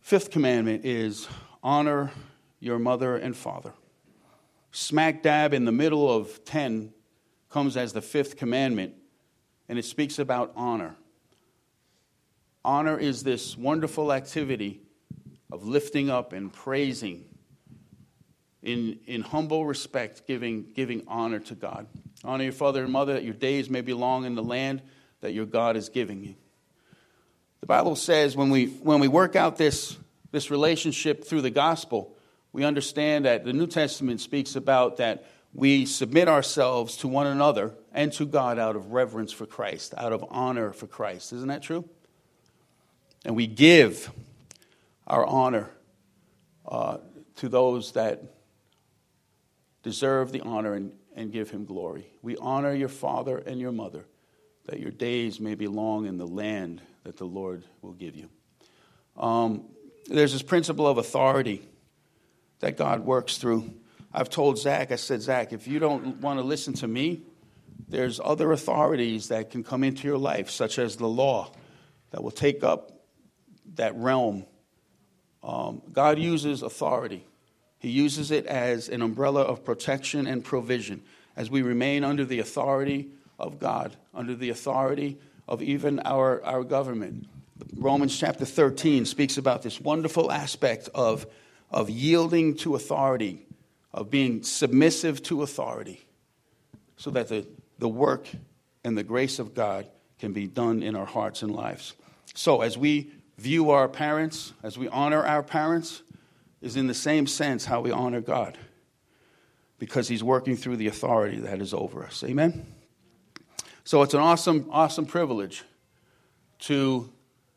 Fifth 0.06 0.30
commandment 0.30 0.86
is 0.86 1.28
honor 1.64 2.12
your 2.60 2.78
mother 2.78 3.18
and 3.18 3.36
father. 3.36 3.74
Smack 4.70 5.24
dab 5.24 5.52
in 5.52 5.66
the 5.66 5.72
middle 5.72 6.08
of 6.08 6.46
10 6.46 6.94
comes 7.50 7.76
as 7.76 7.92
the 7.92 8.04
fifth 8.04 8.38
commandment, 8.38 8.94
and 9.68 9.80
it 9.80 9.84
speaks 9.84 10.20
about 10.20 10.54
honor. 10.56 10.96
Honor 12.64 13.00
is 13.00 13.24
this 13.24 13.58
wonderful 13.58 14.14
activity 14.14 14.80
of 15.52 15.64
lifting 15.66 16.12
up 16.12 16.34
and 16.34 16.54
praising 16.54 17.26
in, 18.62 19.00
in 19.08 19.24
humble 19.24 19.66
respect, 19.66 20.28
giving, 20.28 20.68
giving 20.76 21.02
honor 21.08 21.40
to 21.40 21.56
God. 21.56 21.88
Honor 22.24 22.44
your 22.44 22.54
father 22.54 22.84
and 22.84 22.94
mother 22.94 23.14
that 23.14 23.24
your 23.24 23.34
days 23.34 23.72
may 23.72 23.82
be 23.82 23.94
long 23.94 24.26
in 24.26 24.36
the 24.36 24.44
land 24.44 24.84
that 25.22 25.34
your 25.34 25.48
God 25.48 25.76
is 25.76 25.90
giving 25.90 26.24
you. 26.24 26.36
The 27.66 27.70
Bible 27.70 27.96
says 27.96 28.38
when 28.38 28.52
we, 28.52 28.68
when 28.68 29.00
we 29.00 29.08
work 29.08 29.36
out 29.36 29.58
this, 29.58 29.98
this 30.30 30.52
relationship 30.52 31.26
through 31.26 31.42
the 31.42 31.50
gospel, 31.50 32.16
we 32.54 32.64
understand 32.64 33.26
that 33.26 33.44
the 33.44 33.54
New 33.54 33.66
Testament 33.66 34.22
speaks 34.22 34.56
about 34.56 34.98
that 34.98 35.26
we 35.52 35.88
submit 35.88 36.28
ourselves 36.28 36.96
to 36.98 37.08
one 37.08 37.26
another 37.26 37.74
and 37.92 38.14
to 38.14 38.28
God 38.28 38.60
out 38.60 38.76
of 38.76 38.92
reverence 38.92 39.32
for 39.32 39.48
Christ, 39.48 39.96
out 39.98 40.14
of 40.14 40.24
honor 40.30 40.74
for 40.74 40.86
Christ. 40.86 41.34
Isn't 41.34 41.48
that 41.48 41.64
true? 41.64 41.90
And 43.26 43.36
we 43.36 43.48
give 43.48 44.12
our 45.08 45.26
honor 45.26 45.72
uh, 46.68 46.98
to 47.38 47.50
those 47.50 47.94
that 47.94 48.22
deserve 49.82 50.32
the 50.32 50.42
honor 50.42 50.76
and, 50.76 50.92
and 51.16 51.32
give 51.32 51.50
him 51.50 51.66
glory. 51.66 52.06
We 52.22 52.38
honor 52.38 52.76
your 52.76 52.90
father 52.90 53.40
and 53.40 53.60
your 53.60 53.72
mother, 53.72 54.06
that 54.66 54.80
your 54.80 54.92
days 54.92 55.40
may 55.40 55.56
be 55.56 55.66
long 55.66 56.06
in 56.06 56.20
the 56.20 56.28
land 56.28 56.84
that 57.06 57.18
the 57.18 57.26
Lord 57.26 57.64
will 57.82 57.94
give 57.94 58.16
you. 58.16 58.30
Um, 59.16 59.66
there's 60.08 60.34
this 60.34 60.42
principle 60.42 60.88
of 60.88 60.98
authority 60.98 61.62
that 62.60 62.78
God 62.78 63.06
works 63.06 63.38
through. 63.38 63.74
I've 64.12 64.30
told 64.30 64.58
Zach, 64.58 64.92
I 64.92 64.96
said, 64.96 65.22
Zach, 65.22 65.54
if 65.54 65.68
you 65.68 65.80
don't 65.80 66.20
want 66.20 66.40
to 66.40 66.46
listen 66.46 66.74
to 66.76 66.88
me, 66.88 67.22
there's 67.88 68.20
other 68.24 68.52
authorities 68.52 69.28
that 69.28 69.52
can 69.52 69.64
come 69.64 69.84
into 69.84 70.08
your 70.08 70.18
life, 70.18 70.50
such 70.50 70.80
as 70.80 70.96
the 70.96 71.08
law, 71.08 71.52
that 72.10 72.24
will 72.24 72.32
take 72.32 72.64
up 72.64 72.92
that 73.76 73.96
realm. 73.96 74.46
Um, 75.44 75.84
God 75.92 76.18
uses 76.18 76.64
authority, 76.64 77.24
He 77.78 77.90
uses 77.90 78.32
it 78.32 78.48
as 78.48 78.90
an 78.90 79.04
umbrella 79.04 79.42
of 79.42 79.64
protection 79.64 80.26
and 80.26 80.44
provision 80.44 81.04
as 81.36 81.52
we 81.52 81.62
remain 81.62 82.04
under 82.04 82.26
the 82.26 82.40
authority 82.40 83.10
of 83.38 83.60
God, 83.60 83.96
under 84.14 84.34
the 84.34 84.50
authority 84.50 85.20
of 85.48 85.62
even 85.62 86.00
our, 86.00 86.44
our 86.44 86.64
government. 86.64 87.28
Romans 87.76 88.18
chapter 88.18 88.46
13 88.46 89.06
speaks 89.06 89.38
about 89.38 89.62
this 89.62 89.80
wonderful 89.80 90.32
aspect 90.32 90.90
of, 90.94 91.26
of 91.72 91.90
yielding 91.90 92.56
to 92.58 92.76
authority, 92.76 93.46
of 93.94 94.10
being 94.10 94.44
submissive 94.44 95.22
to 95.24 95.42
authority, 95.42 96.06
so 96.98 97.12
that 97.12 97.28
the, 97.28 97.46
the 97.80 97.90
work 97.90 98.28
and 98.84 98.98
the 98.98 99.04
grace 99.04 99.40
of 99.40 99.54
God 99.54 99.88
can 100.20 100.34
be 100.34 100.48
done 100.48 100.84
in 100.84 100.96
our 100.96 101.06
hearts 101.06 101.44
and 101.44 101.54
lives. 101.54 101.94
So, 102.34 102.62
as 102.62 102.78
we 102.78 103.12
view 103.38 103.72
our 103.72 103.88
parents, 103.88 104.54
as 104.64 104.78
we 104.78 104.88
honor 104.88 105.24
our 105.24 105.44
parents, 105.44 106.02
is 106.62 106.76
in 106.76 106.88
the 106.88 106.94
same 106.94 107.28
sense 107.28 107.66
how 107.66 107.82
we 107.82 107.92
honor 107.92 108.22
God, 108.22 108.58
because 109.78 110.08
He's 110.08 110.24
working 110.24 110.56
through 110.56 110.78
the 110.78 110.88
authority 110.88 111.38
that 111.40 111.62
is 111.62 111.74
over 111.74 112.04
us. 112.04 112.24
Amen? 112.24 112.66
So 113.88 114.02
it's 114.02 114.16
an 114.16 114.20
awesome, 114.20 114.68
awesome 114.72 115.06
privilege 115.06 115.64
to 116.62 117.08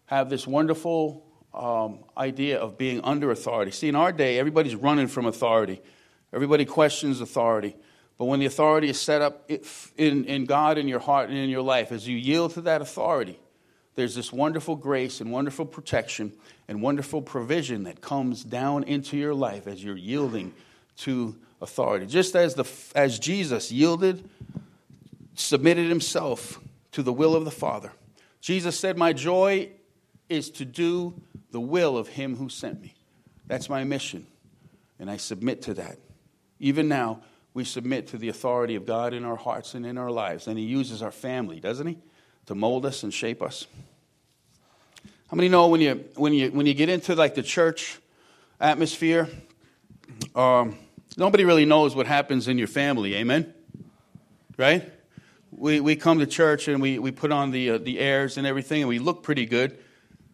have 0.05 0.29
this 0.29 0.47
wonderful 0.47 1.25
um, 1.55 2.01
idea 2.19 2.59
of 2.59 2.77
being 2.77 3.01
under 3.03 3.31
authority. 3.31 3.71
See, 3.71 3.89
in 3.89 3.95
our 3.95 4.13
day, 4.13 4.39
everybody's 4.39 4.75
running 4.75 5.07
from 5.07 5.25
authority, 5.25 5.81
everybody 6.31 6.67
questions 6.67 7.23
authority. 7.23 7.75
But 8.19 8.27
when 8.27 8.41
the 8.41 8.47
authority 8.47 8.91
is 8.91 9.01
set 9.01 9.23
up 9.23 9.51
in, 9.97 10.27
in 10.27 10.45
God, 10.45 10.77
in 10.77 10.87
your 10.87 10.99
heart, 11.01 11.31
and 11.31 11.39
in 11.39 11.49
your 11.49 11.63
life, 11.63 11.93
as 11.93 12.07
you 12.07 12.19
yield 12.19 12.53
to 12.55 12.61
that 12.63 12.83
authority, 12.83 13.41
there's 13.95 14.15
this 14.15 14.31
wonderful 14.31 14.77
grace 14.77 15.23
and 15.23 15.33
wonderful 15.33 15.65
protection 15.65 16.35
and 16.69 16.83
wonderful 16.83 17.23
provision 17.23 17.85
that 17.85 18.03
comes 18.03 18.45
down 18.45 18.83
into 18.83 19.17
your 19.17 19.33
life 19.33 19.67
as 19.67 19.83
you're 19.83 19.97
yielding 19.97 20.53
to 20.99 21.35
authority. 21.63 22.05
Just 22.05 22.37
as, 22.37 22.55
the, 22.55 22.69
as 22.95 23.19
Jesus 23.19 23.73
yielded 23.73 24.29
submitted 25.39 25.89
himself 25.89 26.61
to 26.93 27.03
the 27.03 27.13
will 27.13 27.35
of 27.35 27.45
the 27.45 27.51
Father. 27.51 27.93
Jesus 28.41 28.79
said, 28.79 28.97
My 28.97 29.13
joy 29.13 29.71
is 30.29 30.51
to 30.51 30.65
do 30.65 31.21
the 31.51 31.61
will 31.61 31.97
of 31.97 32.09
him 32.09 32.37
who 32.37 32.49
sent 32.49 32.81
me. 32.81 32.95
That's 33.47 33.69
my 33.69 33.85
mission, 33.85 34.27
and 34.99 35.11
I 35.11 35.17
submit 35.17 35.63
to 35.63 35.75
that. 35.75 35.99
Even 36.61 36.89
now, 36.89 37.23
we 37.55 37.65
submit 37.65 38.09
to 38.09 38.19
the 38.19 38.29
authority 38.29 38.75
of 38.75 38.85
God 38.85 39.15
in 39.15 39.25
our 39.25 39.37
hearts 39.37 39.75
and 39.75 39.87
in 39.87 39.97
our 39.97 40.11
lives, 40.11 40.47
and 40.47 40.59
he 40.59 40.65
uses 40.65 41.03
our 41.03 41.11
family, 41.11 41.61
doesn't 41.61 41.87
he, 41.87 41.99
to 42.47 42.55
mold 42.55 42.85
us 42.85 43.03
and 43.03 43.13
shape 43.13 43.43
us. 43.43 43.67
How 45.29 45.37
many 45.37 45.49
know 45.49 45.69
when 45.69 45.81
you 45.81 46.05
when 46.15 46.33
you 46.33 46.51
when 46.51 46.67
you 46.67 46.75
get 46.75 46.89
into 46.89 47.15
like 47.15 47.35
the 47.35 47.43
church 47.43 47.99
atmosphere, 48.61 49.29
um, 50.35 50.79
nobody 51.17 51.45
really 51.45 51.65
knows 51.65 51.95
what 51.95 52.07
happens 52.07 52.49
in 52.49 52.59
your 52.59 52.69
family, 52.69 53.15
amen? 53.15 53.53
Right? 54.57 54.91
We, 55.51 55.81
we 55.81 55.97
come 55.97 56.19
to 56.19 56.27
church 56.27 56.69
and 56.69 56.81
we, 56.81 56.99
we 56.99 57.11
put 57.11 57.33
on 57.33 57.51
the, 57.51 57.71
uh, 57.71 57.79
the 57.79 57.99
airs 57.99 58.37
and 58.37 58.47
everything 58.47 58.83
and 58.83 58.89
we 58.89 58.99
look 58.99 59.23
pretty 59.23 59.47
good. 59.47 59.79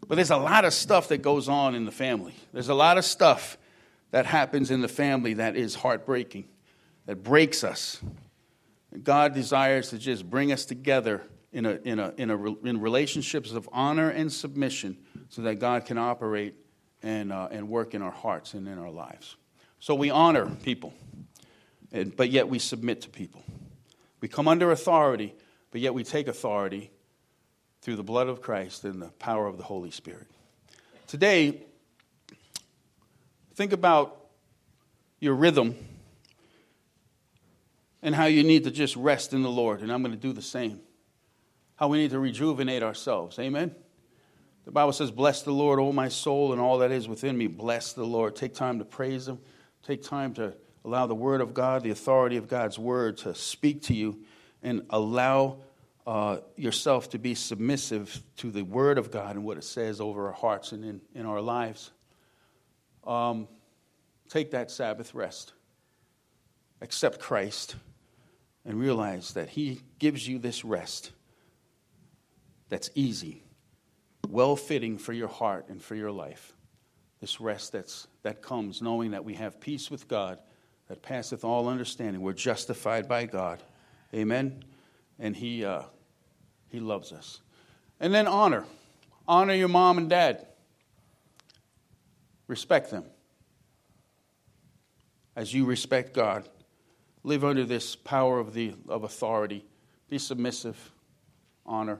But 0.06 0.16
there's 0.16 0.30
a 0.30 0.36
lot 0.36 0.64
of 0.64 0.74
stuff 0.74 1.08
that 1.08 1.18
goes 1.18 1.48
on 1.48 1.74
in 1.74 1.84
the 1.84 1.92
family. 1.92 2.34
There's 2.52 2.68
a 2.68 2.74
lot 2.74 2.98
of 2.98 3.04
stuff 3.04 3.56
that 4.10 4.26
happens 4.26 4.70
in 4.70 4.80
the 4.80 4.88
family 4.88 5.34
that 5.34 5.56
is 5.56 5.74
heartbreaking, 5.74 6.44
that 7.06 7.22
breaks 7.22 7.64
us. 7.64 8.00
God 9.02 9.34
desires 9.34 9.90
to 9.90 9.98
just 9.98 10.28
bring 10.28 10.52
us 10.52 10.64
together 10.64 11.22
in, 11.52 11.66
a, 11.66 11.78
in, 11.84 11.98
a, 11.98 12.12
in, 12.16 12.30
a, 12.30 12.54
in 12.66 12.80
relationships 12.80 13.52
of 13.52 13.68
honor 13.72 14.10
and 14.10 14.32
submission 14.32 14.98
so 15.30 15.42
that 15.42 15.56
God 15.56 15.86
can 15.86 15.98
operate 15.98 16.54
and, 17.02 17.32
uh, 17.32 17.48
and 17.50 17.68
work 17.68 17.94
in 17.94 18.02
our 18.02 18.10
hearts 18.10 18.54
and 18.54 18.68
in 18.68 18.78
our 18.78 18.90
lives. 18.90 19.36
So 19.80 19.94
we 19.94 20.10
honor 20.10 20.46
people, 20.62 20.94
and, 21.92 22.14
but 22.14 22.30
yet 22.30 22.48
we 22.48 22.58
submit 22.58 23.02
to 23.02 23.10
people. 23.10 23.42
We 24.24 24.28
come 24.28 24.48
under 24.48 24.70
authority, 24.70 25.34
but 25.70 25.82
yet 25.82 25.92
we 25.92 26.02
take 26.02 26.28
authority 26.28 26.90
through 27.82 27.96
the 27.96 28.02
blood 28.02 28.26
of 28.26 28.40
Christ 28.40 28.82
and 28.84 29.02
the 29.02 29.08
power 29.18 29.46
of 29.46 29.58
the 29.58 29.62
Holy 29.62 29.90
Spirit. 29.90 30.28
Today, 31.06 31.60
think 33.54 33.74
about 33.74 34.18
your 35.20 35.34
rhythm 35.34 35.76
and 38.00 38.14
how 38.14 38.24
you 38.24 38.42
need 38.44 38.64
to 38.64 38.70
just 38.70 38.96
rest 38.96 39.34
in 39.34 39.42
the 39.42 39.50
Lord, 39.50 39.82
and 39.82 39.92
I'm 39.92 40.02
going 40.02 40.14
to 40.14 40.18
do 40.18 40.32
the 40.32 40.40
same. 40.40 40.80
How 41.76 41.88
we 41.88 41.98
need 41.98 42.12
to 42.12 42.18
rejuvenate 42.18 42.82
ourselves. 42.82 43.38
Amen? 43.38 43.74
The 44.64 44.70
Bible 44.70 44.92
says, 44.94 45.10
Bless 45.10 45.42
the 45.42 45.52
Lord, 45.52 45.78
O 45.78 45.92
my 45.92 46.08
soul, 46.08 46.52
and 46.52 46.62
all 46.62 46.78
that 46.78 46.92
is 46.92 47.06
within 47.06 47.36
me. 47.36 47.46
Bless 47.46 47.92
the 47.92 48.06
Lord. 48.06 48.36
Take 48.36 48.54
time 48.54 48.78
to 48.78 48.86
praise 48.86 49.28
Him. 49.28 49.38
Take 49.82 50.02
time 50.02 50.32
to 50.36 50.54
Allow 50.84 51.06
the 51.06 51.14
Word 51.14 51.40
of 51.40 51.54
God, 51.54 51.82
the 51.82 51.90
authority 51.90 52.36
of 52.36 52.46
God's 52.46 52.78
Word, 52.78 53.18
to 53.18 53.34
speak 53.34 53.82
to 53.84 53.94
you 53.94 54.20
and 54.62 54.82
allow 54.90 55.58
uh, 56.06 56.38
yourself 56.56 57.10
to 57.10 57.18
be 57.18 57.34
submissive 57.34 58.22
to 58.36 58.50
the 58.50 58.62
Word 58.62 58.98
of 58.98 59.10
God 59.10 59.36
and 59.36 59.44
what 59.44 59.56
it 59.56 59.64
says 59.64 60.00
over 60.00 60.26
our 60.26 60.32
hearts 60.32 60.72
and 60.72 60.84
in, 60.84 61.00
in 61.14 61.24
our 61.24 61.40
lives. 61.40 61.90
Um, 63.06 63.48
take 64.28 64.50
that 64.50 64.70
Sabbath 64.70 65.14
rest. 65.14 65.54
Accept 66.82 67.18
Christ 67.18 67.76
and 68.66 68.78
realize 68.78 69.32
that 69.32 69.48
He 69.48 69.80
gives 69.98 70.28
you 70.28 70.38
this 70.38 70.66
rest 70.66 71.12
that's 72.68 72.90
easy, 72.94 73.42
well 74.28 74.56
fitting 74.56 74.98
for 74.98 75.14
your 75.14 75.28
heart 75.28 75.70
and 75.70 75.80
for 75.80 75.94
your 75.94 76.10
life. 76.10 76.52
This 77.22 77.40
rest 77.40 77.72
that's, 77.72 78.06
that 78.22 78.42
comes 78.42 78.82
knowing 78.82 79.12
that 79.12 79.24
we 79.24 79.34
have 79.34 79.60
peace 79.60 79.90
with 79.90 80.08
God 80.08 80.40
that 80.94 81.02
passeth 81.02 81.42
all 81.42 81.68
understanding. 81.68 82.22
We're 82.22 82.34
justified 82.34 83.08
by 83.08 83.26
God. 83.26 83.60
Amen. 84.14 84.62
And 85.18 85.34
He, 85.34 85.64
uh, 85.64 85.82
he 86.68 86.78
loves 86.78 87.10
us. 87.10 87.40
And 87.98 88.14
then 88.14 88.28
honor. 88.28 88.64
Honor 89.26 89.54
your 89.54 89.66
mom 89.66 89.98
and 89.98 90.08
dad. 90.08 90.46
Respect 92.46 92.92
them. 92.92 93.06
As 95.34 95.52
you 95.52 95.64
respect 95.64 96.14
God, 96.14 96.48
live 97.24 97.44
under 97.44 97.64
this 97.64 97.96
power 97.96 98.38
of, 98.38 98.54
the, 98.54 98.74
of 98.88 99.02
authority. 99.02 99.64
Be 100.08 100.18
submissive. 100.18 100.92
Honor. 101.66 101.98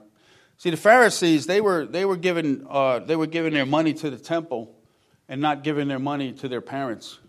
See, 0.55 0.69
the 0.69 0.77
Pharisees, 0.77 1.47
they 1.47 1.59
were, 1.59 1.85
they 1.85 2.05
were, 2.05 2.15
giving, 2.15 2.65
uh, 2.69 2.99
they 2.99 3.17
were 3.17 3.27
giving 3.27 3.53
their 3.53 3.65
money 3.65 3.93
to 3.95 4.09
the 4.09 4.17
temple 4.17 4.73
and 5.27 5.41
not 5.41 5.65
giving 5.65 5.89
their 5.89 5.99
money 5.99 6.31
to 6.31 6.47
their 6.47 6.61
parents. 6.61 7.19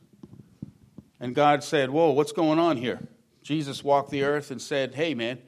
And 1.21 1.35
God 1.35 1.65
said, 1.65 1.91
Whoa, 1.91 2.11
what's 2.11 2.33
going 2.33 2.59
on 2.59 2.77
here? 2.77 3.01
Jesus 3.43 3.85
walked 3.85 4.11
the 4.11 4.25
earth 4.25 4.51
and 4.51 4.61
said, 4.61 4.95
Hey, 4.95 5.15
man, 5.15 5.39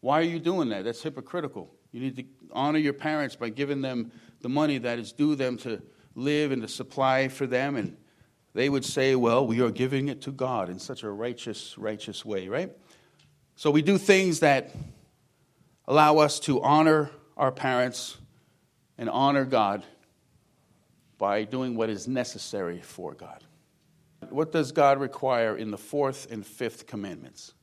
why 0.00 0.20
are 0.20 0.24
you 0.24 0.38
doing 0.38 0.70
that? 0.70 0.84
That's 0.84 1.02
hypocritical. 1.02 1.70
You 1.92 2.00
need 2.00 2.16
to 2.16 2.24
honor 2.52 2.78
your 2.78 2.92
parents 2.92 3.36
by 3.36 3.50
giving 3.50 3.80
them 3.80 4.10
the 4.40 4.48
money 4.48 4.78
that 4.78 4.98
is 4.98 5.12
due 5.12 5.34
them 5.34 5.56
to 5.58 5.80
live 6.14 6.52
and 6.52 6.62
to 6.62 6.68
supply 6.68 7.28
for 7.28 7.46
them. 7.46 7.76
And 7.76 7.96
they 8.52 8.68
would 8.68 8.84
say, 8.84 9.14
Well, 9.14 9.46
we 9.46 9.60
are 9.60 9.70
giving 9.70 10.08
it 10.08 10.22
to 10.22 10.32
God 10.32 10.68
in 10.68 10.78
such 10.78 11.02
a 11.02 11.10
righteous, 11.10 11.78
righteous 11.78 12.24
way, 12.24 12.48
right? 12.48 12.72
So 13.56 13.70
we 13.70 13.82
do 13.82 13.98
things 13.98 14.40
that 14.40 14.74
allow 15.86 16.18
us 16.18 16.40
to 16.40 16.60
honor 16.62 17.10
our 17.36 17.52
parents 17.52 18.16
and 18.98 19.08
honor 19.08 19.44
God 19.44 19.84
by 21.18 21.44
doing 21.44 21.76
what 21.76 21.90
is 21.90 22.08
necessary 22.08 22.80
for 22.80 23.14
God. 23.14 23.44
What 24.34 24.50
does 24.50 24.72
God 24.72 24.98
require 24.98 25.56
in 25.56 25.70
the 25.70 25.78
fourth 25.78 26.26
and 26.28 26.44
fifth 26.44 26.88
commandments? 26.88 27.54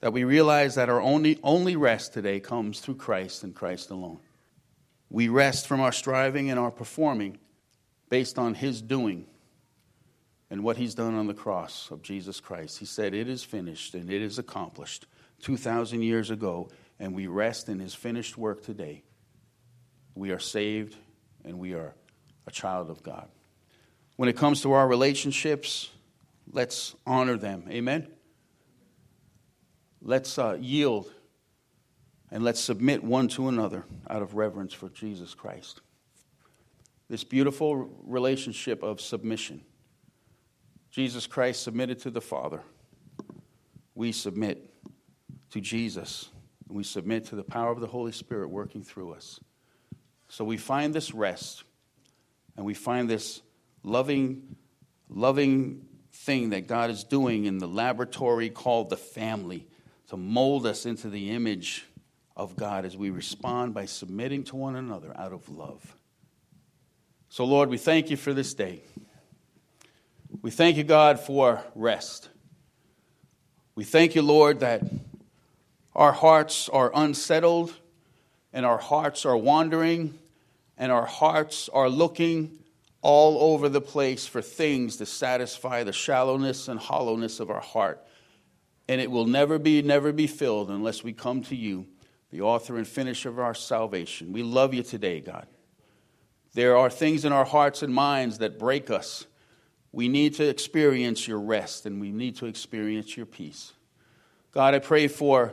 That 0.00 0.12
we 0.12 0.24
realize 0.24 0.74
that 0.74 0.88
our 0.88 1.00
only, 1.00 1.38
only 1.44 1.76
rest 1.76 2.12
today 2.12 2.40
comes 2.40 2.80
through 2.80 2.96
Christ 2.96 3.44
and 3.44 3.54
Christ 3.54 3.90
alone. 3.90 4.18
We 5.08 5.28
rest 5.28 5.68
from 5.68 5.80
our 5.80 5.92
striving 5.92 6.50
and 6.50 6.58
our 6.58 6.72
performing 6.72 7.38
based 8.08 8.40
on 8.40 8.54
His 8.54 8.82
doing 8.82 9.26
and 10.50 10.64
what 10.64 10.78
He's 10.78 10.96
done 10.96 11.14
on 11.14 11.28
the 11.28 11.34
cross 11.34 11.92
of 11.92 12.02
Jesus 12.02 12.40
Christ. 12.40 12.80
He 12.80 12.84
said, 12.84 13.14
It 13.14 13.28
is 13.28 13.44
finished 13.44 13.94
and 13.94 14.10
it 14.10 14.22
is 14.22 14.40
accomplished 14.40 15.06
2,000 15.42 16.02
years 16.02 16.30
ago, 16.30 16.70
and 16.98 17.14
we 17.14 17.28
rest 17.28 17.68
in 17.68 17.78
His 17.78 17.94
finished 17.94 18.36
work 18.36 18.64
today. 18.64 19.04
We 20.16 20.32
are 20.32 20.40
saved 20.40 20.96
and 21.44 21.60
we 21.60 21.74
are 21.74 21.94
a 22.48 22.50
child 22.50 22.90
of 22.90 23.04
God. 23.04 23.28
When 24.16 24.28
it 24.28 24.36
comes 24.36 24.62
to 24.62 24.72
our 24.72 24.88
relationships, 24.88 25.90
let's 26.50 26.94
honor 27.06 27.36
them. 27.36 27.64
Amen? 27.70 28.08
Let's 30.00 30.38
uh, 30.38 30.56
yield 30.60 31.12
and 32.30 32.42
let's 32.42 32.60
submit 32.60 33.04
one 33.04 33.28
to 33.28 33.48
another 33.48 33.84
out 34.08 34.22
of 34.22 34.34
reverence 34.34 34.72
for 34.72 34.88
Jesus 34.88 35.34
Christ. 35.34 35.80
This 37.08 37.24
beautiful 37.24 37.90
relationship 38.04 38.82
of 38.82 39.00
submission. 39.00 39.62
Jesus 40.90 41.26
Christ 41.26 41.62
submitted 41.62 42.00
to 42.00 42.10
the 42.10 42.20
Father. 42.20 42.62
We 43.94 44.12
submit 44.12 44.72
to 45.50 45.60
Jesus. 45.60 46.30
We 46.68 46.82
submit 46.82 47.26
to 47.26 47.36
the 47.36 47.44
power 47.44 47.70
of 47.70 47.80
the 47.80 47.86
Holy 47.86 48.12
Spirit 48.12 48.48
working 48.48 48.82
through 48.82 49.12
us. 49.12 49.38
So 50.28 50.44
we 50.44 50.56
find 50.56 50.94
this 50.94 51.14
rest 51.14 51.64
and 52.56 52.64
we 52.64 52.74
find 52.74 53.08
this 53.08 53.42
loving, 53.86 54.56
loving 55.08 55.86
thing 56.12 56.50
that 56.50 56.66
God 56.66 56.90
is 56.90 57.04
doing 57.04 57.44
in 57.44 57.58
the 57.58 57.68
laboratory 57.68 58.50
called 58.50 58.90
the 58.90 58.96
family 58.96 59.66
to 60.08 60.16
mold 60.16 60.66
us 60.66 60.84
into 60.84 61.08
the 61.08 61.30
image 61.30 61.86
of 62.36 62.56
God 62.56 62.84
as 62.84 62.96
we 62.96 63.10
respond 63.10 63.74
by 63.74 63.86
submitting 63.86 64.44
to 64.44 64.56
one 64.56 64.76
another 64.76 65.16
out 65.16 65.32
of 65.32 65.48
love. 65.48 65.96
So, 67.28 67.44
Lord, 67.44 67.70
we 67.70 67.78
thank 67.78 68.10
you 68.10 68.16
for 68.16 68.34
this 68.34 68.54
day. 68.54 68.82
We 70.42 70.50
thank 70.50 70.76
you, 70.76 70.84
God, 70.84 71.20
for 71.20 71.62
rest. 71.74 72.28
We 73.74 73.84
thank 73.84 74.14
you, 74.14 74.22
Lord, 74.22 74.60
that 74.60 74.82
our 75.94 76.12
hearts 76.12 76.68
are 76.68 76.90
unsettled 76.94 77.74
and 78.52 78.66
our 78.66 78.78
hearts 78.78 79.24
are 79.24 79.36
wandering 79.36 80.18
and 80.76 80.90
our 80.90 81.06
hearts 81.06 81.68
are 81.68 81.88
looking 81.88 82.58
all 83.06 83.52
over 83.52 83.68
the 83.68 83.80
place 83.80 84.26
for 84.26 84.42
things 84.42 84.96
to 84.96 85.06
satisfy 85.06 85.84
the 85.84 85.92
shallowness 85.92 86.66
and 86.66 86.80
hollowness 86.80 87.38
of 87.38 87.50
our 87.50 87.60
heart. 87.60 88.04
And 88.88 89.00
it 89.00 89.08
will 89.08 89.26
never 89.26 89.60
be, 89.60 89.80
never 89.80 90.12
be 90.12 90.26
filled 90.26 90.70
unless 90.70 91.04
we 91.04 91.12
come 91.12 91.42
to 91.42 91.54
you, 91.54 91.86
the 92.32 92.40
author 92.40 92.76
and 92.76 92.84
finisher 92.84 93.28
of 93.28 93.38
our 93.38 93.54
salvation. 93.54 94.32
We 94.32 94.42
love 94.42 94.74
you 94.74 94.82
today, 94.82 95.20
God. 95.20 95.46
There 96.54 96.76
are 96.76 96.90
things 96.90 97.24
in 97.24 97.32
our 97.32 97.44
hearts 97.44 97.84
and 97.84 97.94
minds 97.94 98.38
that 98.38 98.58
break 98.58 98.90
us. 98.90 99.24
We 99.92 100.08
need 100.08 100.34
to 100.34 100.48
experience 100.48 101.28
your 101.28 101.38
rest 101.38 101.86
and 101.86 102.00
we 102.00 102.10
need 102.10 102.34
to 102.38 102.46
experience 102.46 103.16
your 103.16 103.26
peace. 103.26 103.72
God, 104.50 104.74
I 104.74 104.80
pray 104.80 105.06
for 105.06 105.52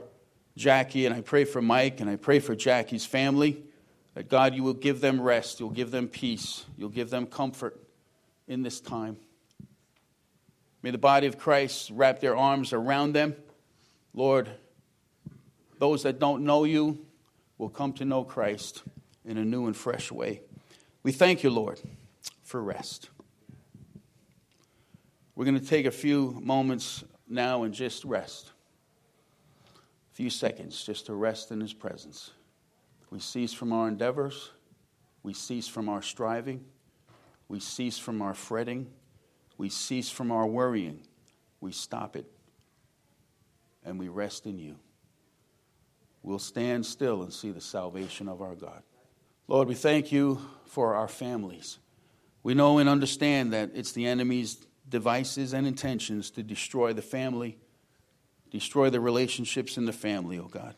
Jackie 0.57 1.05
and 1.05 1.13
I 1.13 1.21
pray 1.21 1.45
for 1.45 1.61
Mike 1.61 2.01
and 2.01 2.09
I 2.09 2.15
pray 2.15 2.39
for 2.39 2.55
Jackie's 2.55 3.05
family. 3.05 3.63
That 4.15 4.30
God, 4.30 4.54
you 4.54 4.63
will 4.63 4.73
give 4.73 5.02
them 5.02 5.19
rest, 5.19 5.60
you'll 5.60 5.71
give 5.71 5.91
them 5.91 6.08
peace, 6.08 6.65
you'll 6.78 6.89
give 6.89 7.10
them 7.10 7.26
comfort 7.26 7.80
in 8.47 8.62
this 8.62 8.80
time. 8.80 9.17
May 10.84 10.91
the 10.91 10.97
body 10.97 11.28
of 11.28 11.39
Christ 11.39 11.89
wrap 11.93 12.19
their 12.19 12.36
arms 12.36 12.73
around 12.73 13.13
them. 13.13 13.36
Lord, 14.13 14.49
those 15.80 16.04
that 16.04 16.19
don't 16.19 16.43
know 16.43 16.65
you 16.65 17.06
will 17.58 17.69
come 17.69 17.93
to 17.93 18.06
know 18.06 18.23
Christ 18.23 18.84
in 19.26 19.38
a 19.38 19.45
new 19.45 19.65
and 19.65 19.76
fresh 19.76 20.12
way. 20.12 20.41
We 21.02 21.12
thank 21.12 21.43
you, 21.43 21.49
Lord, 21.49 21.80
for 22.43 22.62
rest. 22.62 23.10
We're 25.36 25.45
going 25.45 25.60
to 25.60 25.65
take 25.65 25.86
a 25.86 25.91
few 25.91 26.39
moments 26.43 27.04
now 27.28 27.63
and 27.63 27.73
just 27.73 28.04
rest. 28.04 28.52
A 30.12 30.15
few 30.15 30.30
seconds 30.30 30.84
just 30.84 31.08
to 31.08 31.13
rest 31.15 31.52
in 31.52 31.60
His 31.60 31.73
presence. 31.73 32.32
We 33.13 33.19
cease 33.19 33.54
from 33.54 33.71
our 33.71 33.88
endeavors. 33.88 34.49
We 35.21 35.36
cease 35.36 35.67
from 35.67 35.88
our 35.88 36.02
striving. 36.02 36.65
We 37.47 37.60
cease 37.60 37.99
from 37.99 38.23
our 38.23 38.34
fretting. 38.34 38.88
We 39.56 39.69
cease 39.69 40.10
from 40.10 40.32
our 40.32 40.47
worrying. 40.47 41.02
We 41.62 41.73
stop 41.73 42.15
it. 42.15 42.26
And 43.86 43.99
we 43.99 44.08
rest 44.08 44.47
in 44.47 44.58
you. 44.58 44.78
We'll 46.23 46.39
stand 46.39 46.88
still 46.88 47.21
and 47.21 47.32
see 47.32 47.52
the 47.52 47.62
salvation 47.62 48.28
of 48.28 48.41
our 48.41 48.56
God. 48.56 48.82
Lord, 49.47 49.67
we 49.67 49.76
thank 49.76 50.12
you 50.12 50.41
for 50.65 50.95
our 50.95 51.08
families. 51.08 51.78
We 52.41 52.56
know 52.56 52.80
and 52.80 52.89
understand 52.89 53.54
that 53.54 53.69
it's 53.76 53.91
the 53.91 54.08
enemy's 54.08 54.65
devices 54.89 55.54
and 55.54 55.67
intentions 55.67 56.32
to 56.32 56.41
destroy 56.41 56.93
the 56.93 57.04
family, 57.04 57.60
destroy 58.49 58.89
the 58.89 58.99
relationships 58.99 59.78
in 59.78 59.86
the 59.86 59.93
family, 59.93 60.39
oh 60.39 60.47
God. 60.47 60.73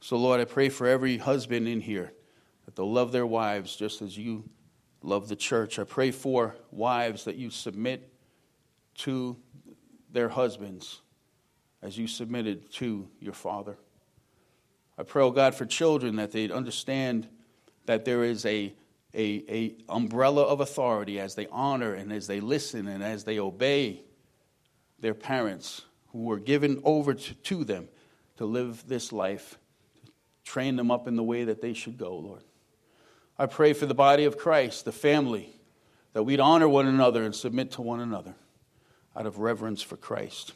So, 0.00 0.16
Lord, 0.16 0.40
I 0.40 0.44
pray 0.46 0.70
for 0.70 0.86
every 0.86 1.18
husband 1.18 1.68
in 1.68 1.80
here 1.80 2.12
that 2.64 2.74
they'll 2.74 2.90
love 2.90 3.12
their 3.12 3.26
wives 3.26 3.76
just 3.76 4.00
as 4.00 4.16
you 4.16 4.48
love 5.02 5.28
the 5.28 5.36
church. 5.36 5.78
I 5.78 5.84
pray 5.84 6.10
for 6.10 6.56
wives 6.70 7.24
that 7.24 7.36
you 7.36 7.50
submit 7.50 8.10
to 8.98 9.36
their 10.10 10.28
husbands 10.28 11.00
as 11.82 11.98
you 11.98 12.06
submitted 12.06 12.70
to 12.74 13.08
your 13.20 13.34
father. 13.34 13.76
I 14.98 15.02
pray, 15.02 15.22
oh 15.22 15.30
God, 15.30 15.54
for 15.54 15.64
children 15.64 16.16
that 16.16 16.32
they'd 16.32 16.50
understand 16.50 17.28
that 17.86 18.04
there 18.04 18.24
is 18.24 18.44
a, 18.44 18.74
a, 19.14 19.44
a 19.48 19.74
umbrella 19.88 20.42
of 20.42 20.60
authority 20.60 21.18
as 21.18 21.34
they 21.34 21.46
honor 21.50 21.94
and 21.94 22.12
as 22.12 22.26
they 22.26 22.40
listen 22.40 22.86
and 22.86 23.02
as 23.02 23.24
they 23.24 23.38
obey 23.38 24.02
their 24.98 25.14
parents 25.14 25.82
who 26.12 26.24
were 26.24 26.38
given 26.38 26.80
over 26.84 27.14
to, 27.14 27.34
to 27.34 27.64
them 27.64 27.88
to 28.36 28.44
live 28.44 28.86
this 28.86 29.12
life 29.12 29.58
Train 30.50 30.74
them 30.74 30.90
up 30.90 31.06
in 31.06 31.14
the 31.14 31.22
way 31.22 31.44
that 31.44 31.60
they 31.60 31.74
should 31.74 31.96
go, 31.96 32.16
Lord. 32.16 32.42
I 33.38 33.46
pray 33.46 33.72
for 33.72 33.86
the 33.86 33.94
body 33.94 34.24
of 34.24 34.36
Christ, 34.36 34.84
the 34.84 34.90
family, 34.90 35.48
that 36.12 36.24
we'd 36.24 36.40
honor 36.40 36.68
one 36.68 36.88
another 36.88 37.22
and 37.22 37.32
submit 37.32 37.70
to 37.72 37.82
one 37.82 38.00
another 38.00 38.34
out 39.14 39.26
of 39.26 39.38
reverence 39.38 39.80
for 39.80 39.96
Christ. 39.96 40.54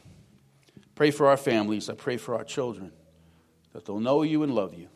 Pray 0.96 1.12
for 1.12 1.28
our 1.28 1.36
families. 1.36 1.88
I 1.88 1.94
pray 1.94 2.16
for 2.16 2.34
our 2.34 2.42
children 2.42 2.90
that 3.72 3.84
they'll 3.84 4.00
know 4.00 4.22
you 4.22 4.42
and 4.42 4.52
love 4.52 4.74
you. 4.74 4.88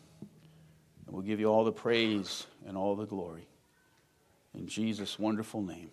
And 1.05 1.15
we'll 1.15 1.23
give 1.23 1.39
you 1.39 1.47
all 1.47 1.63
the 1.63 1.71
praise 1.71 2.45
and 2.67 2.75
all 2.75 2.97
the 2.97 3.05
glory. 3.05 3.47
In 4.53 4.67
Jesus' 4.67 5.17
wonderful 5.17 5.61
name, 5.61 5.91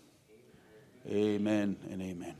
amen 1.08 1.76
and 1.92 2.02
amen. 2.02 2.34